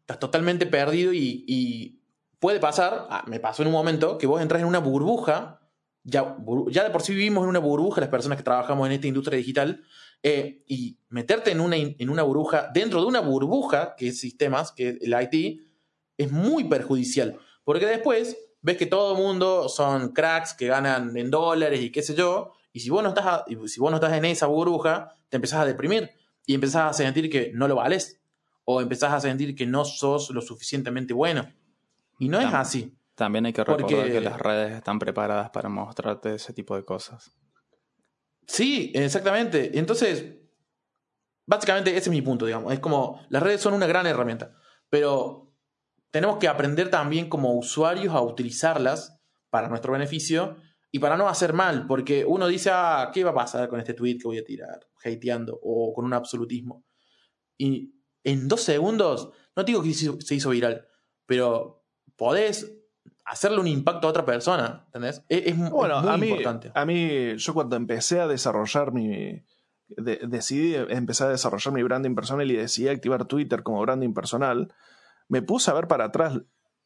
[0.00, 1.98] estás totalmente perdido y,
[2.40, 5.60] puede pasar, ah, me pasó en un momento, que vos entras en una burbuja.
[6.02, 6.36] Ya,
[6.70, 9.38] ya de por sí vivimos en una burbuja las personas que trabajamos en esta industria
[9.38, 9.84] digital,
[10.24, 14.72] eh, y meterte en una, en una burbuja, dentro de una burbuja, que es sistemas,
[14.72, 15.60] que es el IT,
[16.18, 17.38] es muy perjudicial.
[17.62, 22.02] Porque después ves que todo el mundo son cracks que ganan en dólares y qué
[22.02, 25.36] sé yo, y si vos no estás, si vos no estás en esa burbuja, te
[25.36, 26.10] empezás a deprimir
[26.46, 28.20] y empezás a sentir que no lo vales
[28.64, 31.52] o empezás a sentir que no sos lo suficientemente bueno.
[32.18, 32.96] Y no es así.
[33.14, 37.32] También hay que recordar que las redes están preparadas para mostrarte ese tipo de cosas.
[38.46, 39.78] Sí, exactamente.
[39.78, 40.36] Entonces,
[41.46, 42.72] básicamente ese es mi punto, digamos.
[42.72, 44.54] Es como, las redes son una gran herramienta,
[44.88, 45.52] pero
[46.10, 49.20] tenemos que aprender también como usuarios a utilizarlas
[49.50, 50.56] para nuestro beneficio
[50.94, 53.94] y para no hacer mal, porque uno dice, ah, ¿qué va a pasar con este
[53.94, 54.86] tweet que voy a tirar?
[55.02, 56.84] Hateando o con un absolutismo.
[57.56, 60.86] Y en dos segundos, no digo que se hizo viral,
[61.24, 61.82] pero
[62.14, 62.70] podés
[63.24, 65.24] hacerle un impacto a otra persona, ¿entendés?
[65.30, 66.72] Es, bueno, muy a mí, importante.
[66.74, 69.42] A mí, yo cuando empecé a desarrollar mi...
[69.88, 74.74] decidí empezar a desarrollar mi branding personal y decidí activar Twitter como branding personal,
[75.28, 76.38] me puse a ver para atrás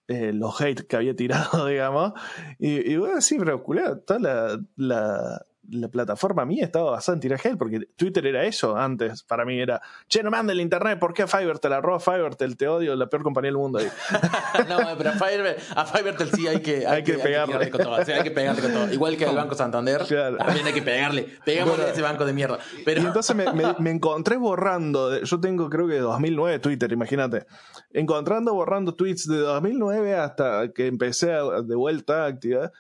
[0.09, 2.13] eh, los hate que había tirado, digamos,
[2.59, 3.63] y, y a decir, pero
[4.05, 5.47] toda la, la
[5.91, 9.23] plataforma mía estaba basada en hate, porque Twitter era eso antes.
[9.23, 11.73] Para mí era, che, no manda el internet, ¿por qué a Fivertel?
[11.73, 13.89] Arroba Fivertel, te odio, la peor compañía del mundo ahí.
[14.69, 17.71] no, pero a, Fivertel, sí hay que, hay, que, pegarle.
[17.71, 17.95] con todo.
[17.95, 18.93] hay que pegarle con todo.
[18.93, 21.27] Igual que al Banco Santander, también hay que pegarle.
[21.45, 22.59] Pegámosle a ese banco de mierda.
[22.85, 23.03] Pero...
[23.03, 27.47] Y entonces me, me, encontré borrando, yo tengo creo que 2009 Twitter, imagínate.
[27.93, 32.73] Encontrando, borrando tweets de 2009 hasta que empecé de vuelta a actividad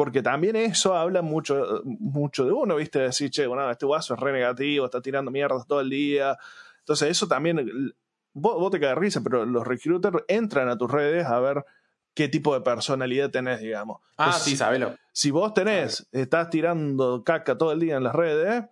[0.00, 3.00] porque también eso habla mucho, mucho de uno, ¿viste?
[3.00, 6.38] Decir, che, bueno, este guaso es re negativo, está tirando mierdas todo el día.
[6.78, 7.92] Entonces, eso también,
[8.32, 11.66] vos, te caes risa, pero los recruiters entran a tus redes a ver
[12.14, 14.00] qué tipo de personalidad tenés, digamos.
[14.16, 14.96] Ah, sí, sabelo.
[15.12, 18.64] Si vos tenés, estás tirando caca todo el día en las redes,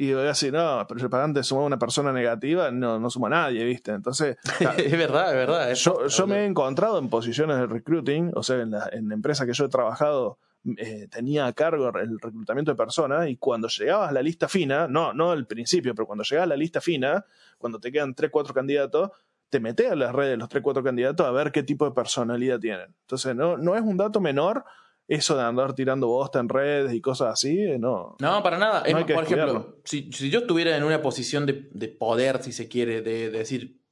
[0.00, 3.26] y voy a decir, no, pero el pagante suma una persona negativa, no, no suma
[3.26, 3.90] a nadie, ¿viste?
[3.90, 4.38] Entonces.
[4.78, 5.74] es verdad, es verdad.
[5.74, 9.44] yo, yo me he encontrado en posiciones de recruiting, o sea, en la, en empresa
[9.44, 10.38] que yo he trabajado,
[10.78, 14.88] eh, tenía a cargo el reclutamiento de personas, y cuando llegabas a la lista fina,
[14.88, 17.26] no, no al principio, pero cuando llegabas a la lista fina,
[17.58, 19.10] cuando te quedan 3, 4 candidatos,
[19.50, 21.90] te metes a las redes de los 3, 4 candidatos a ver qué tipo de
[21.90, 22.94] personalidad tienen.
[23.02, 24.64] Entonces, no, no es un dato menor
[25.10, 28.14] eso de andar tirando bosta en redes y cosas así, eh, no.
[28.20, 28.84] No, para nada.
[28.84, 33.82] por ejemplo, si, yo estuviera en una posición de, poder, si se quiere, de, decir,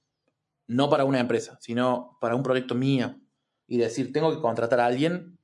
[0.69, 3.16] no para una empresa, sino para un proyecto mío,
[3.66, 5.41] y decir, tengo que contratar a alguien,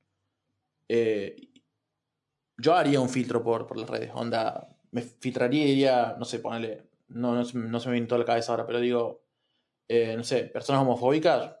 [0.87, 1.35] eh,
[2.57, 4.11] yo haría un filtro por, por las redes.
[4.13, 8.25] Onda, me filtraría y diría, no sé, ponerle, no, no, se me viene toda la
[8.25, 9.25] cabeza ahora, pero digo,
[9.89, 11.53] eh, no sé, personas homofóbicas,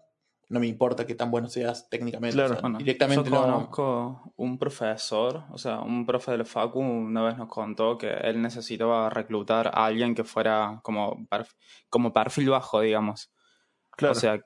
[0.49, 2.41] no me importa qué tan bueno seas técnicamente.
[2.77, 7.97] directamente yo conozco un profesor, o sea, un profe del Facu una vez nos contó
[7.97, 11.27] que él necesitaba reclutar a alguien que fuera como,
[11.89, 13.31] como perfil bajo, digamos.
[13.91, 14.11] Claro.
[14.11, 14.39] O sea,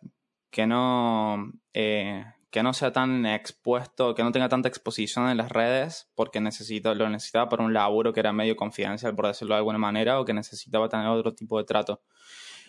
[0.49, 5.49] que no, eh, que no sea tan expuesto, que no tenga tanta exposición en las
[5.49, 9.59] redes, porque necesito, lo necesitaba para un laburo que era medio confidencial, por decirlo de
[9.59, 12.01] alguna manera, o que necesitaba tener otro tipo de trato.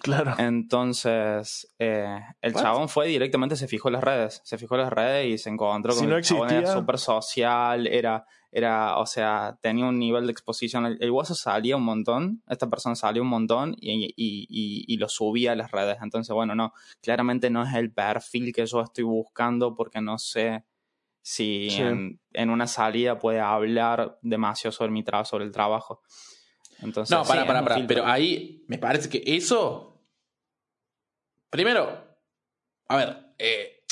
[0.03, 0.35] Claro.
[0.39, 4.41] Entonces, eh, el chabón fue directamente, se fijó en las redes.
[4.45, 6.99] Se fijó en las redes y se encontró con si no el chabón era súper
[6.99, 10.87] social, era, era, o sea, tenía un nivel de exposición.
[10.87, 14.97] El, el guaso salía un montón, esta persona salía un montón y, y, y, y,
[14.97, 15.99] lo subía a las redes.
[16.03, 16.73] Entonces, bueno, no,
[17.03, 20.65] claramente no es el perfil que yo estoy buscando porque no sé
[21.23, 21.83] si Sí.
[21.83, 26.01] en, en una salida puede hablar demasiado sobre mi trabajo, sobre el trabajo.
[26.83, 27.87] Entonces, No, para, para, para.
[27.87, 29.90] Pero ahí me parece que eso.
[31.51, 32.05] Primero,
[32.89, 33.83] a ver, eh,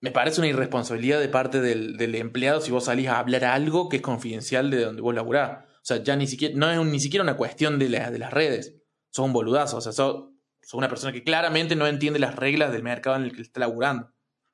[0.00, 3.88] me parece una irresponsabilidad de parte del, del empleado si vos salís a hablar algo
[3.88, 5.64] que es confidencial de donde vos laburás.
[5.64, 8.18] O sea, ya ni siquiera, no es un- ni siquiera una cuestión de, la- de
[8.18, 8.74] las redes.
[9.10, 9.76] Sos un boludazo.
[9.76, 10.30] O sea, sos,
[10.62, 13.60] sos una persona que claramente no entiende las reglas del mercado en el que está
[13.60, 14.10] laburando.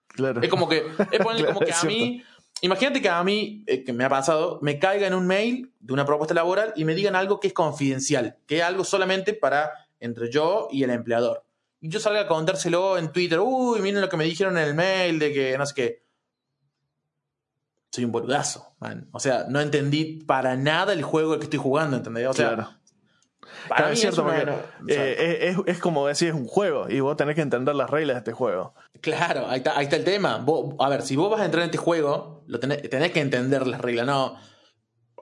[0.08, 0.42] Claro.
[0.42, 0.78] Es como que,
[1.10, 2.22] es ponerle Claro, como que es a mí,
[2.60, 5.92] imagínate que a mí, eh, que me ha pasado, me caiga en un mail de
[5.94, 9.70] una propuesta laboral y me digan algo que es confidencial, que es algo solamente para
[10.00, 11.44] entre yo y el empleador.
[11.82, 14.74] Y yo salga a contárselo en Twitter, uy, miren lo que me dijeron en el
[14.74, 16.06] mail de que no sé qué.
[17.90, 19.08] Soy un boludazo, man.
[19.12, 22.28] O sea, no entendí para nada el juego que estoy jugando, ¿entendés?
[22.28, 22.70] O sea, claro.
[23.68, 27.00] para mí es cierto, porque sea, eh, es, es como decir, es un juego y
[27.00, 28.74] vos tenés que entender las reglas de este juego.
[29.00, 30.38] Claro, ahí está, ahí está el tema.
[30.38, 33.20] Vos- a ver, si vos vas a entrar en este juego, lo tenés, tenés que
[33.20, 34.36] entender las reglas, ¿no?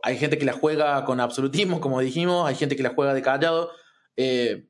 [0.02, 3.22] Hay gente que la juega con absolutismo, como dijimos, hay gente que la juega de
[3.22, 3.72] callado.
[4.16, 4.69] Eh,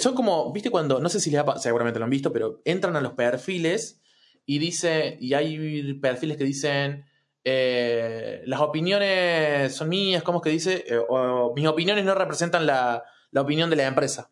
[0.00, 2.96] son como, viste cuando, no sé si les ha seguramente lo han visto, pero entran
[2.96, 4.00] a los perfiles
[4.44, 7.04] y dice, y hay perfiles que dicen,
[7.44, 10.84] eh, las opiniones son mías, ¿cómo es que dice?
[10.88, 14.30] Eh, o, mis opiniones no representan la, la opinión de la empresa,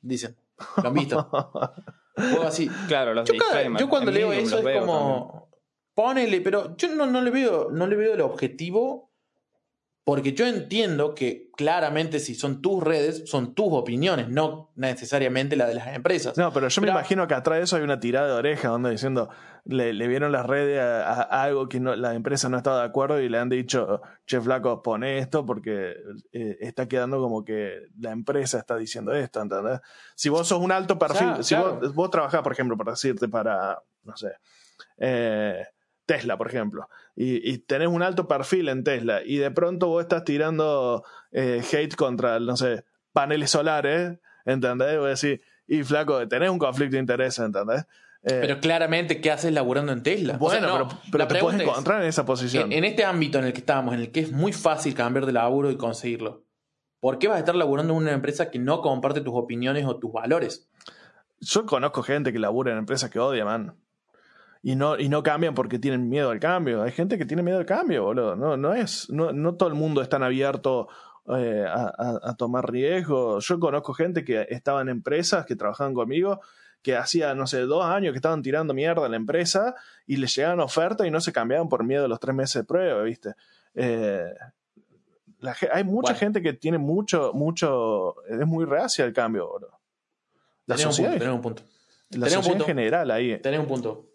[0.00, 0.36] dicen.
[0.82, 1.28] ¿Lo han visto?
[2.16, 2.68] Juego así.
[2.88, 5.48] Claro, los Yo, cada- yo cuando leo eso es como.
[5.94, 9.09] Ponele, pero yo no, no le veo, no le veo el objetivo.
[10.10, 15.68] Porque yo entiendo que claramente si son tus redes, son tus opiniones, no necesariamente la
[15.68, 16.36] de las empresas.
[16.36, 18.90] No, pero yo me imagino que atrás de eso hay una tirada de oreja donde
[18.90, 19.28] diciendo,
[19.64, 22.80] le, le vieron las redes a, a- a algo que no- la empresa no estaba
[22.80, 25.94] de acuerdo y le han dicho, che flaco, pone esto porque
[26.32, 29.78] eh, está quedando como que la empresa está diciendo esto, ¿entendés?
[30.16, 31.78] Si vos sos un alto perfil, Claro, si claro.
[31.78, 34.32] Vos, vos trabajás, por ejemplo, para decirte, para, no sé,
[34.98, 35.64] eh,
[36.10, 40.02] Tesla, por ejemplo, y, y tenés un alto perfil en Tesla y de pronto vos
[40.02, 44.98] estás tirando eh, hate contra, no sé, paneles solares, ¿entendés?
[44.98, 47.82] Vos decís, y flaco, tenés un conflicto de interés, ¿entendés?
[48.24, 50.34] Eh, Pero claramente, ¿qué haces laburando en Tesla?
[50.34, 52.72] O bueno, sea, no, pero, te puedes es, encontrar en esa posición.
[52.72, 55.26] en, en este ámbito en el que estamos, en el que es muy fácil cambiar
[55.26, 56.42] de laburo y conseguirlo,
[56.98, 59.96] ¿por qué vas a estar laburando en una empresa que no comparte tus opiniones o
[60.00, 60.68] tus valores?
[61.38, 63.76] Yo conozco gente que labura en empresas que odia, man.
[64.62, 66.82] Y no, y no cambian porque tienen miedo al cambio.
[66.82, 68.36] Hay gente que tiene miedo al cambio, boludo.
[68.36, 70.88] No, no es, no, no todo el mundo es tan abierto
[71.34, 73.46] eh, a, tomar riesgos.
[73.46, 76.40] Yo conozco gente que estaba en empresas que trabajaban conmigo,
[76.82, 79.74] que hacía, no sé, dos años que estaban tirando mierda a la empresa
[80.06, 82.64] y les llegaban ofertas y no se cambiaban por miedo a los tres meses de
[82.64, 83.34] prueba, ¿viste?
[83.74, 84.24] Eh,
[85.38, 86.18] la hay mucha Bueno.
[86.18, 89.80] gente que tiene mucho, mucho, es muy reacia al cambio, boludo.
[90.66, 91.62] La Tenés un sociedad, punto, tenés un punto.
[91.62, 91.68] la
[92.10, 92.66] tenés un sociedad en punto.
[92.66, 93.38] general ahí.
[93.40, 94.06] Tenés un punto.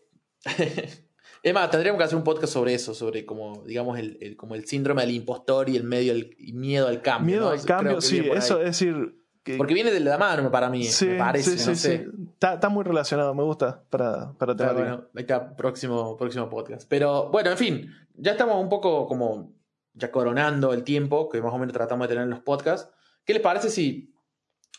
[1.44, 4.56] Es más, tendríamos que hacer un podcast sobre eso, sobre como, digamos, el, el- como
[4.56, 7.26] el síndrome del impostor y el medio al- y miedo al cambio.
[7.38, 7.50] Miedo ¿no?
[7.60, 9.16] al cambio, sí, eso es decir.
[9.44, 11.82] que- Porque viene de la mano para mí, sí, me parece, sí, sí, no sí.
[11.82, 12.08] sé.
[12.34, 14.80] Está, está muy relacionado, me gusta para, para temática.
[14.82, 16.88] bueno, ahí está, próximo, próximo podcast.
[16.90, 19.54] Pero bueno, en fin, ya estamos un poco como
[19.94, 22.90] ya coronando el tiempo que más o menos tratamos de tener en los podcasts.
[23.24, 24.14] ¿Qué les parece si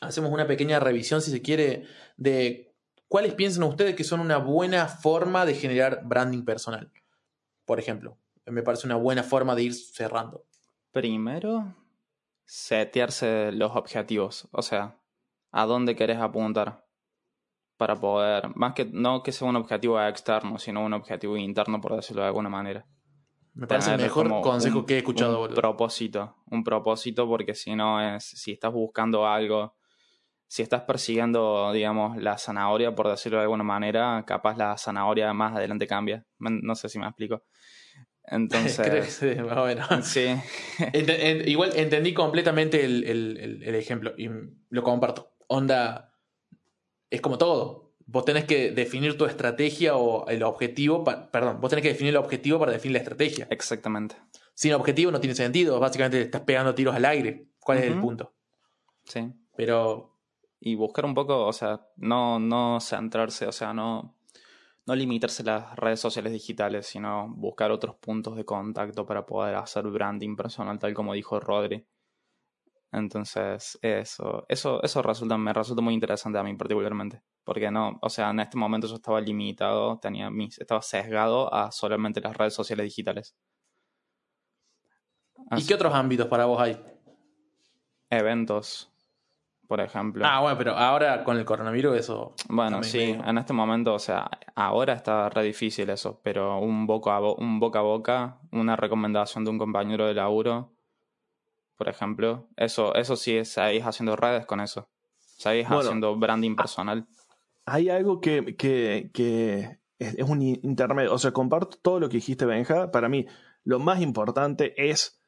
[0.01, 1.85] hacemos una pequeña revisión, si se quiere,
[2.17, 2.76] de
[3.09, 6.91] cuáles piensan ustedes que son una buena forma de generar branding personal?
[7.65, 10.45] Por ejemplo, me parece una buena forma de ir cerrando.
[10.93, 11.75] Primero,
[12.45, 14.49] setearse los objetivos.
[14.53, 14.99] O sea,
[15.51, 16.85] a dónde querés apuntar.
[17.77, 21.95] Para poder, más que no que sea un objetivo externo, sino un objetivo interno, por
[21.95, 22.87] decirlo de alguna manera.
[23.53, 25.55] Me parece el mejor consejo un- que he escuchado, Un boludo.
[25.57, 26.37] propósito.
[26.51, 29.76] Un propósito, porque si no es, si estás buscando algo,
[30.49, 35.57] si estás persiguiendo, digamos, la zanahoria, por decirlo de alguna manera, capaz la zanahoria más
[35.57, 36.25] adelante cambia.
[36.39, 37.45] No sé si me explico.
[38.25, 39.89] Entonces, Creo que sí, más o menos.
[40.07, 40.27] sí.
[40.79, 44.29] Ent- en- igual entendí completamente el, el- el- el ejemplo y
[44.71, 45.33] lo comparto.
[45.49, 46.13] Onda,
[47.11, 47.95] es como todo.
[48.09, 51.03] Vos tenés que definir tu estrategia o el objetivo.
[51.05, 53.49] perdón, vos tenés que definir el objetivo para definir la estrategia.
[53.51, 54.15] Exactamente.
[54.55, 55.79] Sin objetivo no tiene sentido.
[55.81, 57.49] Básicamente estás pegando tiros al aire.
[57.59, 58.33] ¿Cuál es el punto?
[59.05, 59.29] Sí.
[59.57, 60.16] Pero
[60.67, 64.17] y buscar un poco, o sea, no, no centrarse, o sea, no,
[64.85, 69.55] no limitarse a las redes sociales digitales, sino buscar otros puntos de contacto para poder
[69.55, 71.87] hacer branding personal, tal como dijo Rodri.
[72.91, 77.23] Entonces, eso, eso, eso resulta, me resulta muy interesante a mí particularmente.
[77.45, 81.71] Porque no, o sea, en este momento yo estaba limitado, tenía mis, estaba sesgado a
[81.71, 83.37] solamente las redes sociales digitales.
[85.57, 86.77] ¿Y qué otros ámbitos para vos hay?
[88.11, 88.91] Eventos,
[89.67, 90.25] por ejemplo.
[90.27, 92.35] Ah, bueno, pero ahora con el coronavirus eso...
[92.49, 96.87] Bueno, sí, medio- en este momento, o sea, ahora está re difícil eso, pero un
[96.87, 100.73] boca a, bo- un boca a boca, una recomendación de un compañero de laburo,
[101.77, 104.89] por ejemplo, eso, eso sí es, seguís haciendo redes con eso.
[105.19, 107.07] Seguís Bueno, haciendo branding personal.
[107.67, 111.13] Hay algo que, que, que es, es un intermedio.
[111.13, 112.91] O sea, comparto todo lo que dijiste, Benja.
[112.91, 113.27] Para mí,
[113.65, 115.21] lo más importante es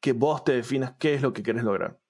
[0.00, 2.00] que vos te definas qué es lo que querés lograr.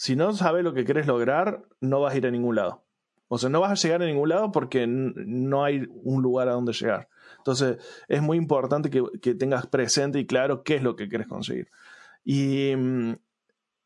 [0.00, 2.82] Si no sabes lo que querés lograr, no vas a ir a ningún lado.
[3.28, 6.52] O sea, no vas a llegar a ningún lado porque no hay un lugar a
[6.52, 7.10] donde llegar.
[7.36, 7.76] Entonces,
[8.08, 11.68] es muy importante que, que tengas presente y claro qué es lo que querés conseguir.
[12.24, 13.12] Y mm,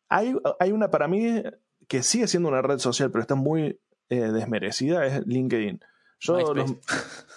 [0.09, 1.43] hay, hay una para mí
[1.89, 5.81] que sigue siendo una red social, pero está muy eh, desmerecida, es LinkedIn.
[6.21, 6.81] Yo MySpace.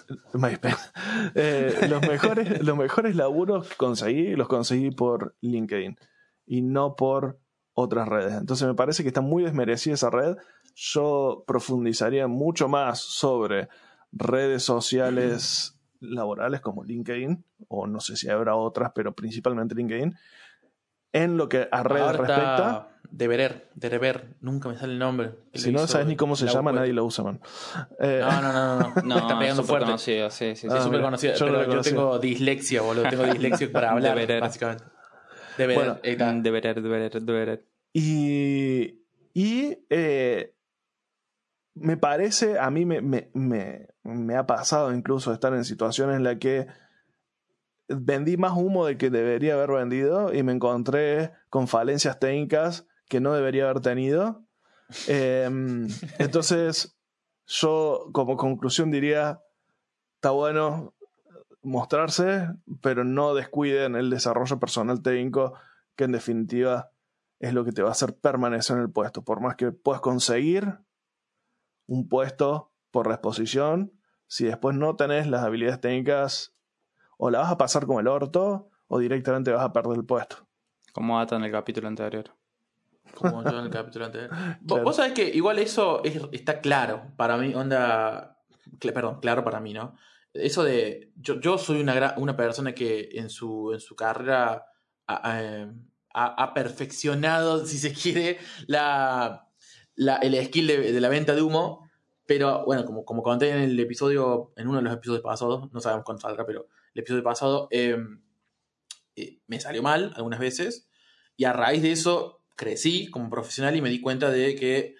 [0.06, 0.92] los, MySpace.
[1.34, 5.98] Eh, los, mejores, los mejores laburos que conseguí, los conseguí por LinkedIn
[6.46, 7.40] y no por
[7.80, 8.34] otras redes.
[8.34, 10.36] Entonces me parece que está muy desmerecida esa red.
[10.74, 13.68] Yo profundizaría mucho más sobre
[14.12, 20.14] redes sociales laborales como LinkedIn, o no sé si habrá otras, pero principalmente LinkedIn,
[21.12, 22.54] en lo que a redes Ahora respecta.
[22.56, 25.32] está Deberer, Derever, nunca me sale el nombre.
[25.54, 26.80] Si no sabes ni cómo se la llama, web.
[26.80, 27.40] nadie lo usa, man.
[28.00, 28.94] Eh, No, no, no, no, no.
[29.04, 29.84] No, está pegando súper fuerte.
[29.86, 30.68] conocido, sí, sí, sí.
[30.70, 31.34] Ah, es súper mira, conocida.
[31.34, 33.08] yo pero tengo dislexia, boludo.
[33.08, 34.40] Tengo dislexia para hablar, Deberer.
[34.42, 34.84] básicamente.
[35.56, 35.82] Deberer.
[35.84, 36.32] Bueno, ahí está.
[36.34, 37.64] Deberer, deberer, deberer.
[37.92, 39.02] Y,
[39.34, 40.54] y eh,
[41.74, 46.24] me parece, a mí me, me, me, me ha pasado incluso estar en situaciones en
[46.24, 46.66] las que
[47.88, 53.20] vendí más humo del que debería haber vendido y me encontré con falencias técnicas que
[53.20, 54.44] no debería haber tenido.
[55.06, 55.48] Eh,
[56.18, 56.98] entonces,
[57.46, 59.42] yo como conclusión diría,
[60.16, 60.94] está bueno
[61.62, 62.48] mostrarse,
[62.82, 65.54] pero no descuiden el desarrollo personal técnico,
[65.96, 66.90] que en definitiva
[67.40, 69.22] es lo que te va a hacer permanecer en el puesto.
[69.24, 70.78] Por más que puedas conseguir
[71.86, 73.92] un puesto por la exposición,
[74.26, 76.54] si después no tenés las habilidades técnicas,
[77.16, 80.46] o la vas a pasar como el orto, o directamente vas a perder el puesto.
[80.92, 82.24] Como Ata en el capítulo anterior.
[83.14, 84.30] Como yo en el capítulo anterior.
[84.60, 84.84] Vos- Claro.
[84.84, 88.38] Vos sabés que igual eso es- está claro para mí, onda.
[88.78, 89.94] cl- perdón, claro para mí, ¿no?
[90.34, 91.10] Eso de.
[91.16, 94.66] Yo, yo soy una, una persona que en su, en su carrera
[95.06, 95.66] ha-
[96.24, 99.48] ha- perfeccionado, si se quiere, la,
[99.96, 101.88] el skill de, la venta de humo.
[102.26, 105.80] Pero bueno, como, como conté en el episodio, en uno de los episodios pasados, no
[105.80, 107.96] sabemos cuándo saldrá, pero el episodio pasado eh,
[109.16, 110.88] eh, me salió mal algunas veces.
[111.36, 114.96] Y a raíz de eso crecí como profesional y me di cuenta de que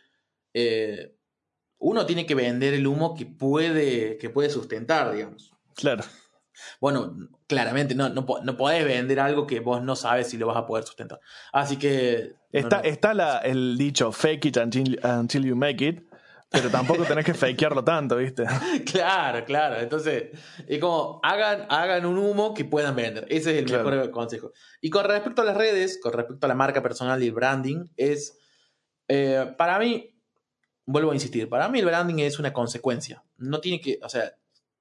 [0.54, 1.16] eh,
[1.78, 5.52] uno tiene que vender el humo que puede, que puede sustentar, digamos.
[5.74, 6.04] Claro.
[6.80, 7.14] Bueno,
[7.46, 10.66] claramente no, no, no podés vender algo que vos no sabes si lo vas a
[10.66, 11.20] poder sustentar.
[11.52, 12.32] Así que...
[12.52, 12.84] Está, no.
[12.84, 16.02] está la- el dicho fake it until, until you make it,
[16.50, 18.44] pero tampoco tenés que fakearlo tanto, ¿viste?
[18.90, 19.76] Claro, claro.
[19.80, 20.28] Entonces,
[20.66, 23.26] es como hagan, hagan un humo que puedan vender.
[23.28, 23.90] Ese es el Claro.
[23.90, 24.52] mejor consejo.
[24.80, 27.84] Y con respecto a las redes, con respecto a la marca personal y el branding,
[27.98, 28.38] es.
[29.08, 30.14] eh, para mí,
[30.86, 33.22] vuelvo a insistir, para mí el branding es una consecuencia.
[33.36, 33.98] No tiene que.
[34.02, 34.32] O sea,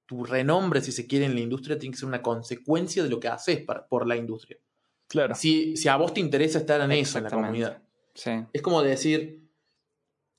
[0.08, 3.20] tu renombre, si se quiere, en la industria, tiene que ser una consecuencia de lo
[3.20, 4.56] que haces para- por la industria.
[5.06, 5.34] Claro.
[5.34, 7.82] Si, si a vos te interesa estar en eso, en la comunidad,
[8.14, 8.30] Sí.
[8.54, 9.46] es como decir,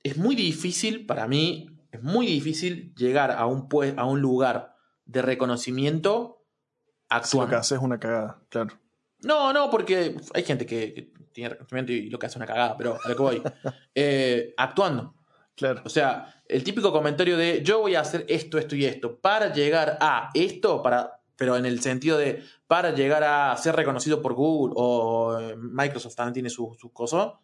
[0.01, 5.21] es muy difícil para mí, es muy difícil llegar a un, a un lugar de
[5.21, 7.57] reconocimiento Si lo que actuando.
[7.57, 8.75] haces es una cagada, claro.
[9.21, 12.45] No, no, porque hay gente que, que tiene reconocimiento y lo que hace es una
[12.47, 13.41] cagada, pero a lo que voy.
[13.95, 15.13] Eh, actuando.
[15.59, 15.81] Claro.
[15.85, 19.51] O sea, el típico comentario de yo voy a hacer esto, esto y esto para
[19.51, 24.33] llegar a esto, para, pero en el sentido de para llegar a ser reconocido por
[24.35, 27.41] Google o eh, Microsoft también tiene su, su coso.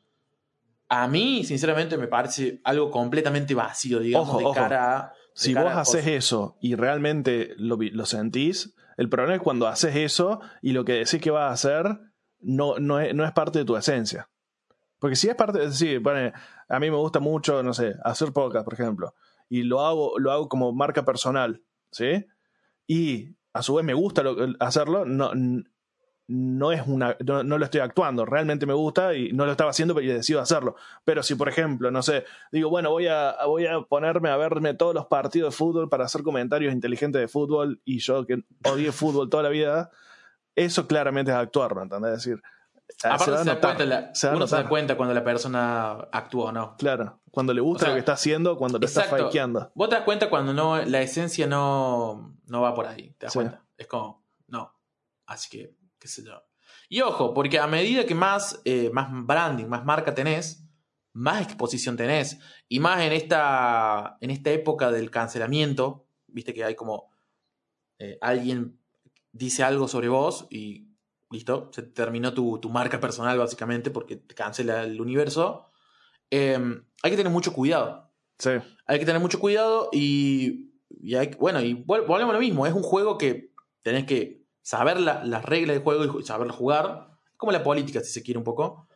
[0.88, 4.54] A mí, sinceramente, me parece algo completamente vacío, digamos, Ojo, de ojo.
[4.54, 5.14] cara a.
[5.34, 6.08] Si vos haces cosas.
[6.08, 10.94] eso y realmente lo, lo sentís, el problema es cuando haces eso y lo que
[10.94, 12.00] decís que vas a hacer
[12.40, 14.30] no, no, es, no es parte de tu esencia.
[15.00, 16.34] Porque si es parte, decir, pone,
[16.70, 19.14] a mí me gusta mucho, no sé, hacer podcast, por ejemplo,
[19.50, 22.26] y lo hago, lo hago como marca personal, ¿sí?
[22.88, 25.32] Y a su vez me gusta lo- hacerlo, no,
[26.28, 29.70] no es una, no, no lo estoy actuando, realmente me gusta y no lo estaba
[29.70, 30.76] haciendo, pero decido hacerlo.
[31.04, 34.74] Pero si, por ejemplo, no sé, digo, bueno, voy a, voy a ponerme a verme
[34.74, 38.92] todos los partidos de fútbol para hacer comentarios inteligentes de fútbol y yo que odié
[38.92, 39.92] fútbol toda la vida,
[40.56, 42.12] eso claramente es actuar, ¿me entendés?
[42.14, 42.42] Es decir,
[43.04, 45.14] Aparte, se va a se da notar, cuenta la- se uno se da cuenta cuando
[45.14, 46.76] la persona actúa o no.
[46.78, 49.72] Claro, cuando le gusta O sea, lo que está haciendo, cuando lo está fakeando.
[49.76, 53.12] Vos te das cuenta cuando no, la esencia no, no va por ahí.
[53.18, 53.40] Te das Sí.
[53.40, 53.64] cuenta.
[53.78, 54.72] Es como, no.
[55.26, 56.42] Así que, qué sé yo.
[56.88, 60.64] Y ojo, porque a medida que más, eh, más branding, más marca tenés,
[61.14, 62.38] más exposición tenés.
[62.70, 67.12] Y más en esta, en esta época del cancelamiento, viste que hay como
[67.98, 68.80] eh, alguien
[69.32, 70.85] dice algo sobre vos y
[71.32, 75.72] listo, se terminó tu, marca personal básicamente porque te cancela el universo.
[76.30, 78.12] Em, hay que tener mucho cuidado.
[78.38, 78.52] Sí.
[78.86, 80.72] Hay que tener mucho cuidado y,
[81.16, 83.52] hay, bueno, y volvemos a lo mismo, es un juego que
[83.82, 88.24] tenés que saber las reglas del juego y saber jugar, como la política si se
[88.24, 88.88] quiere un poco,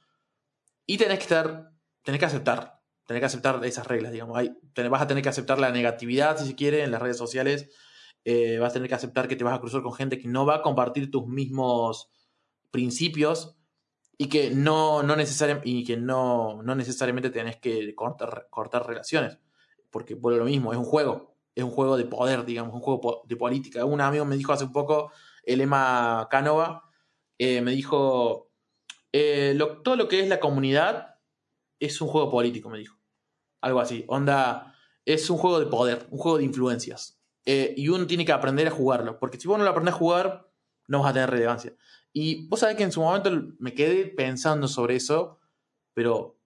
[0.85, 1.71] y tenés que estar,
[2.03, 4.51] tenés que aceptar, tenés que aceptar esas reglas, digamos, hay,
[4.89, 7.69] vas a tener que aceptar la negatividad si se quiere en las redes sociales,
[8.25, 10.45] eh, vas a tener que aceptar que te vas a cruzar con gente que no
[10.45, 12.09] va a compartir tus mismos
[12.71, 13.55] principios
[14.17, 15.15] y que no, no,
[15.63, 19.39] y que no, no necesariamente tenés que cortar, cortar relaciones,
[19.89, 23.23] porque por lo mismo, es un juego, es un juego de poder, digamos, un juego
[23.25, 23.85] de política.
[23.85, 25.11] Un amigo me dijo hace un poco,
[25.43, 26.89] el Emma Canova,
[27.37, 28.51] eh, me dijo,
[29.13, 31.15] eh, todo lo que es la comunidad
[31.79, 32.97] es un juego político, me dijo.
[33.61, 37.19] Algo así, onda, es un juego de poder, un juego de influencias.
[37.45, 39.97] Eh, y uno tiene que aprender a jugarlo, porque si vos no lo aprendes a
[39.97, 40.51] jugar,
[40.87, 41.73] no vas a tener relevancia.
[42.13, 45.39] Y vos sabés que en su momento me quedé pensando sobre eso,
[45.93, 46.39] pero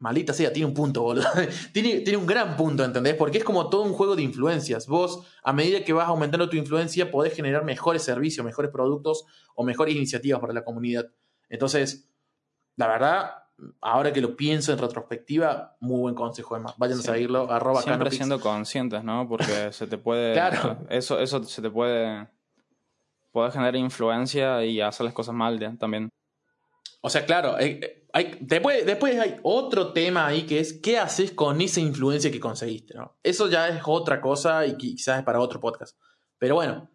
[0.00, 1.28] Maldita sea, tiene un punto, boludo.
[1.72, 3.14] tiene, tiene un gran punto, ¿entendés?
[3.14, 4.86] Porque es como todo un juego de influencias.
[4.86, 9.62] Vos, a medida que vas aumentando tu influencia, podés generar mejores servicios, mejores productos o
[9.62, 11.10] mejores iniciativas para la comunidad.
[11.50, 12.10] Entonces,
[12.76, 13.30] la verdad,
[13.82, 16.74] ahora que lo pienso en retrospectiva, muy buen consejo, Emma.
[16.78, 19.28] Vayan a seguirlo, arroba Siempre siendo conscientes, ¿no?
[19.28, 20.32] Porque se te puede...
[20.32, 20.78] claro.
[20.88, 22.26] Eso, eso se te puede...
[23.32, 26.10] Puede generar influencia y hacer las cosas mal también.
[27.02, 31.32] O sea, claro, eh, hay, después, después hay otro tema ahí que es qué haces
[31.32, 33.16] con esa influencia que conseguiste, ¿no?
[33.22, 35.96] Eso ya es otra cosa y quizás es para otro podcast.
[36.38, 36.90] Pero bueno,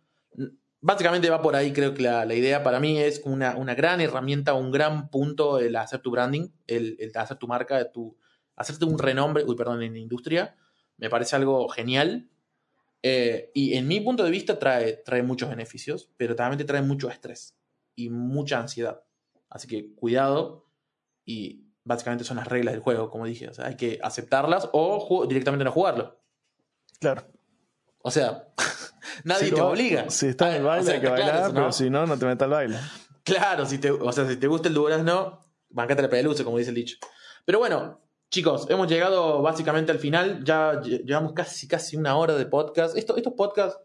[0.86, 4.72] básicamente va por ahí, creo que la, idea para mí es una, gran herramienta, un
[4.72, 8.16] gran punto el hacer tu branding, el, hacer tu marca, tu,
[8.56, 10.56] hacerte un renombre, uy, perdón, en la industria.
[10.98, 12.30] Me parece algo genial.
[13.08, 16.82] Eh, y en mi punto de vista trae, trae muchos beneficios, pero también te trae
[16.82, 17.56] mucho estrés
[17.96, 19.04] y mucha ansiedad.
[19.48, 20.66] Así que cuidado
[21.24, 23.48] y básicamente son las reglas del juego, como dije.
[23.48, 26.20] O sea, hay que aceptarlas o directamente no jugarlo.
[27.00, 27.28] Claro.
[28.00, 28.48] O sea,
[29.24, 30.10] nadie te obliga.
[30.10, 32.50] Si está en el baile hay que bailar, pero si no, no te metas al
[32.50, 32.80] baile.
[33.24, 36.72] Claro, si te, o sea, si te gusta el durazno, bancate la peluche, como dice
[36.72, 36.98] el dicho.
[37.46, 40.44] Pero bueno, chicos, hemos llegado básicamente al final.
[40.44, 42.98] Ya llevamos casi, casi una hora de podcast.
[42.98, 43.80] estos podcasts,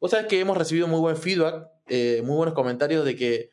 [0.00, 3.50] vos sabés que hemos recibido muy buen feedback, eh, muy buenos comentarios de que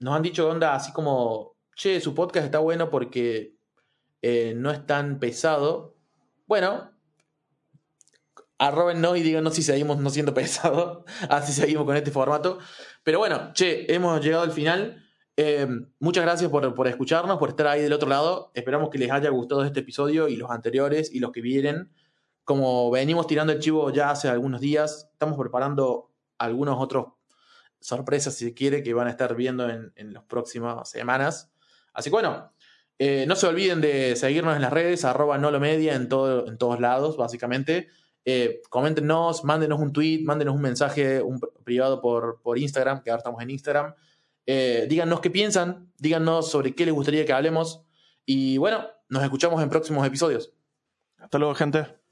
[0.00, 3.56] nos han dicho onda así como, che, su podcast está bueno porque
[4.22, 5.96] eh, no es tan pesado.
[6.46, 6.92] Bueno,
[8.58, 12.58] arrobennos y díganos si seguimos no siendo pesado, así seguimos con este formato.
[13.02, 15.03] Pero bueno, che, hemos llegado al final.
[15.36, 15.66] Eh,
[15.98, 18.52] muchas gracias por, por, escucharnos, por estar ahí del otro lado.
[18.54, 21.90] Esperamos que les haya gustado este episodio y los anteriores y los que vienen.
[22.44, 27.06] Como venimos tirando el chivo ya hace algunos días, estamos preparando algunos otros
[27.80, 31.52] sorpresas, si se quiere, que van a estar viendo en, las próximas semanas.
[31.92, 32.52] Así que bueno,
[32.98, 36.80] eh, no se olviden de seguirnos en las redes, arroba nolomedia en, todo, en todos
[36.80, 37.88] lados, básicamente.
[38.24, 43.18] Eh, coméntenos, mándenos un tweet, mándenos un mensaje un privado por, por Instagram, que ahora
[43.18, 43.94] estamos en Instagram.
[44.46, 47.84] Eh, díganos qué piensan, díganos sobre qué les gustaría que hablemos.
[48.26, 50.52] Y bueno, nos escuchamos en próximos episodios.
[51.18, 52.03] Hasta luego, gente.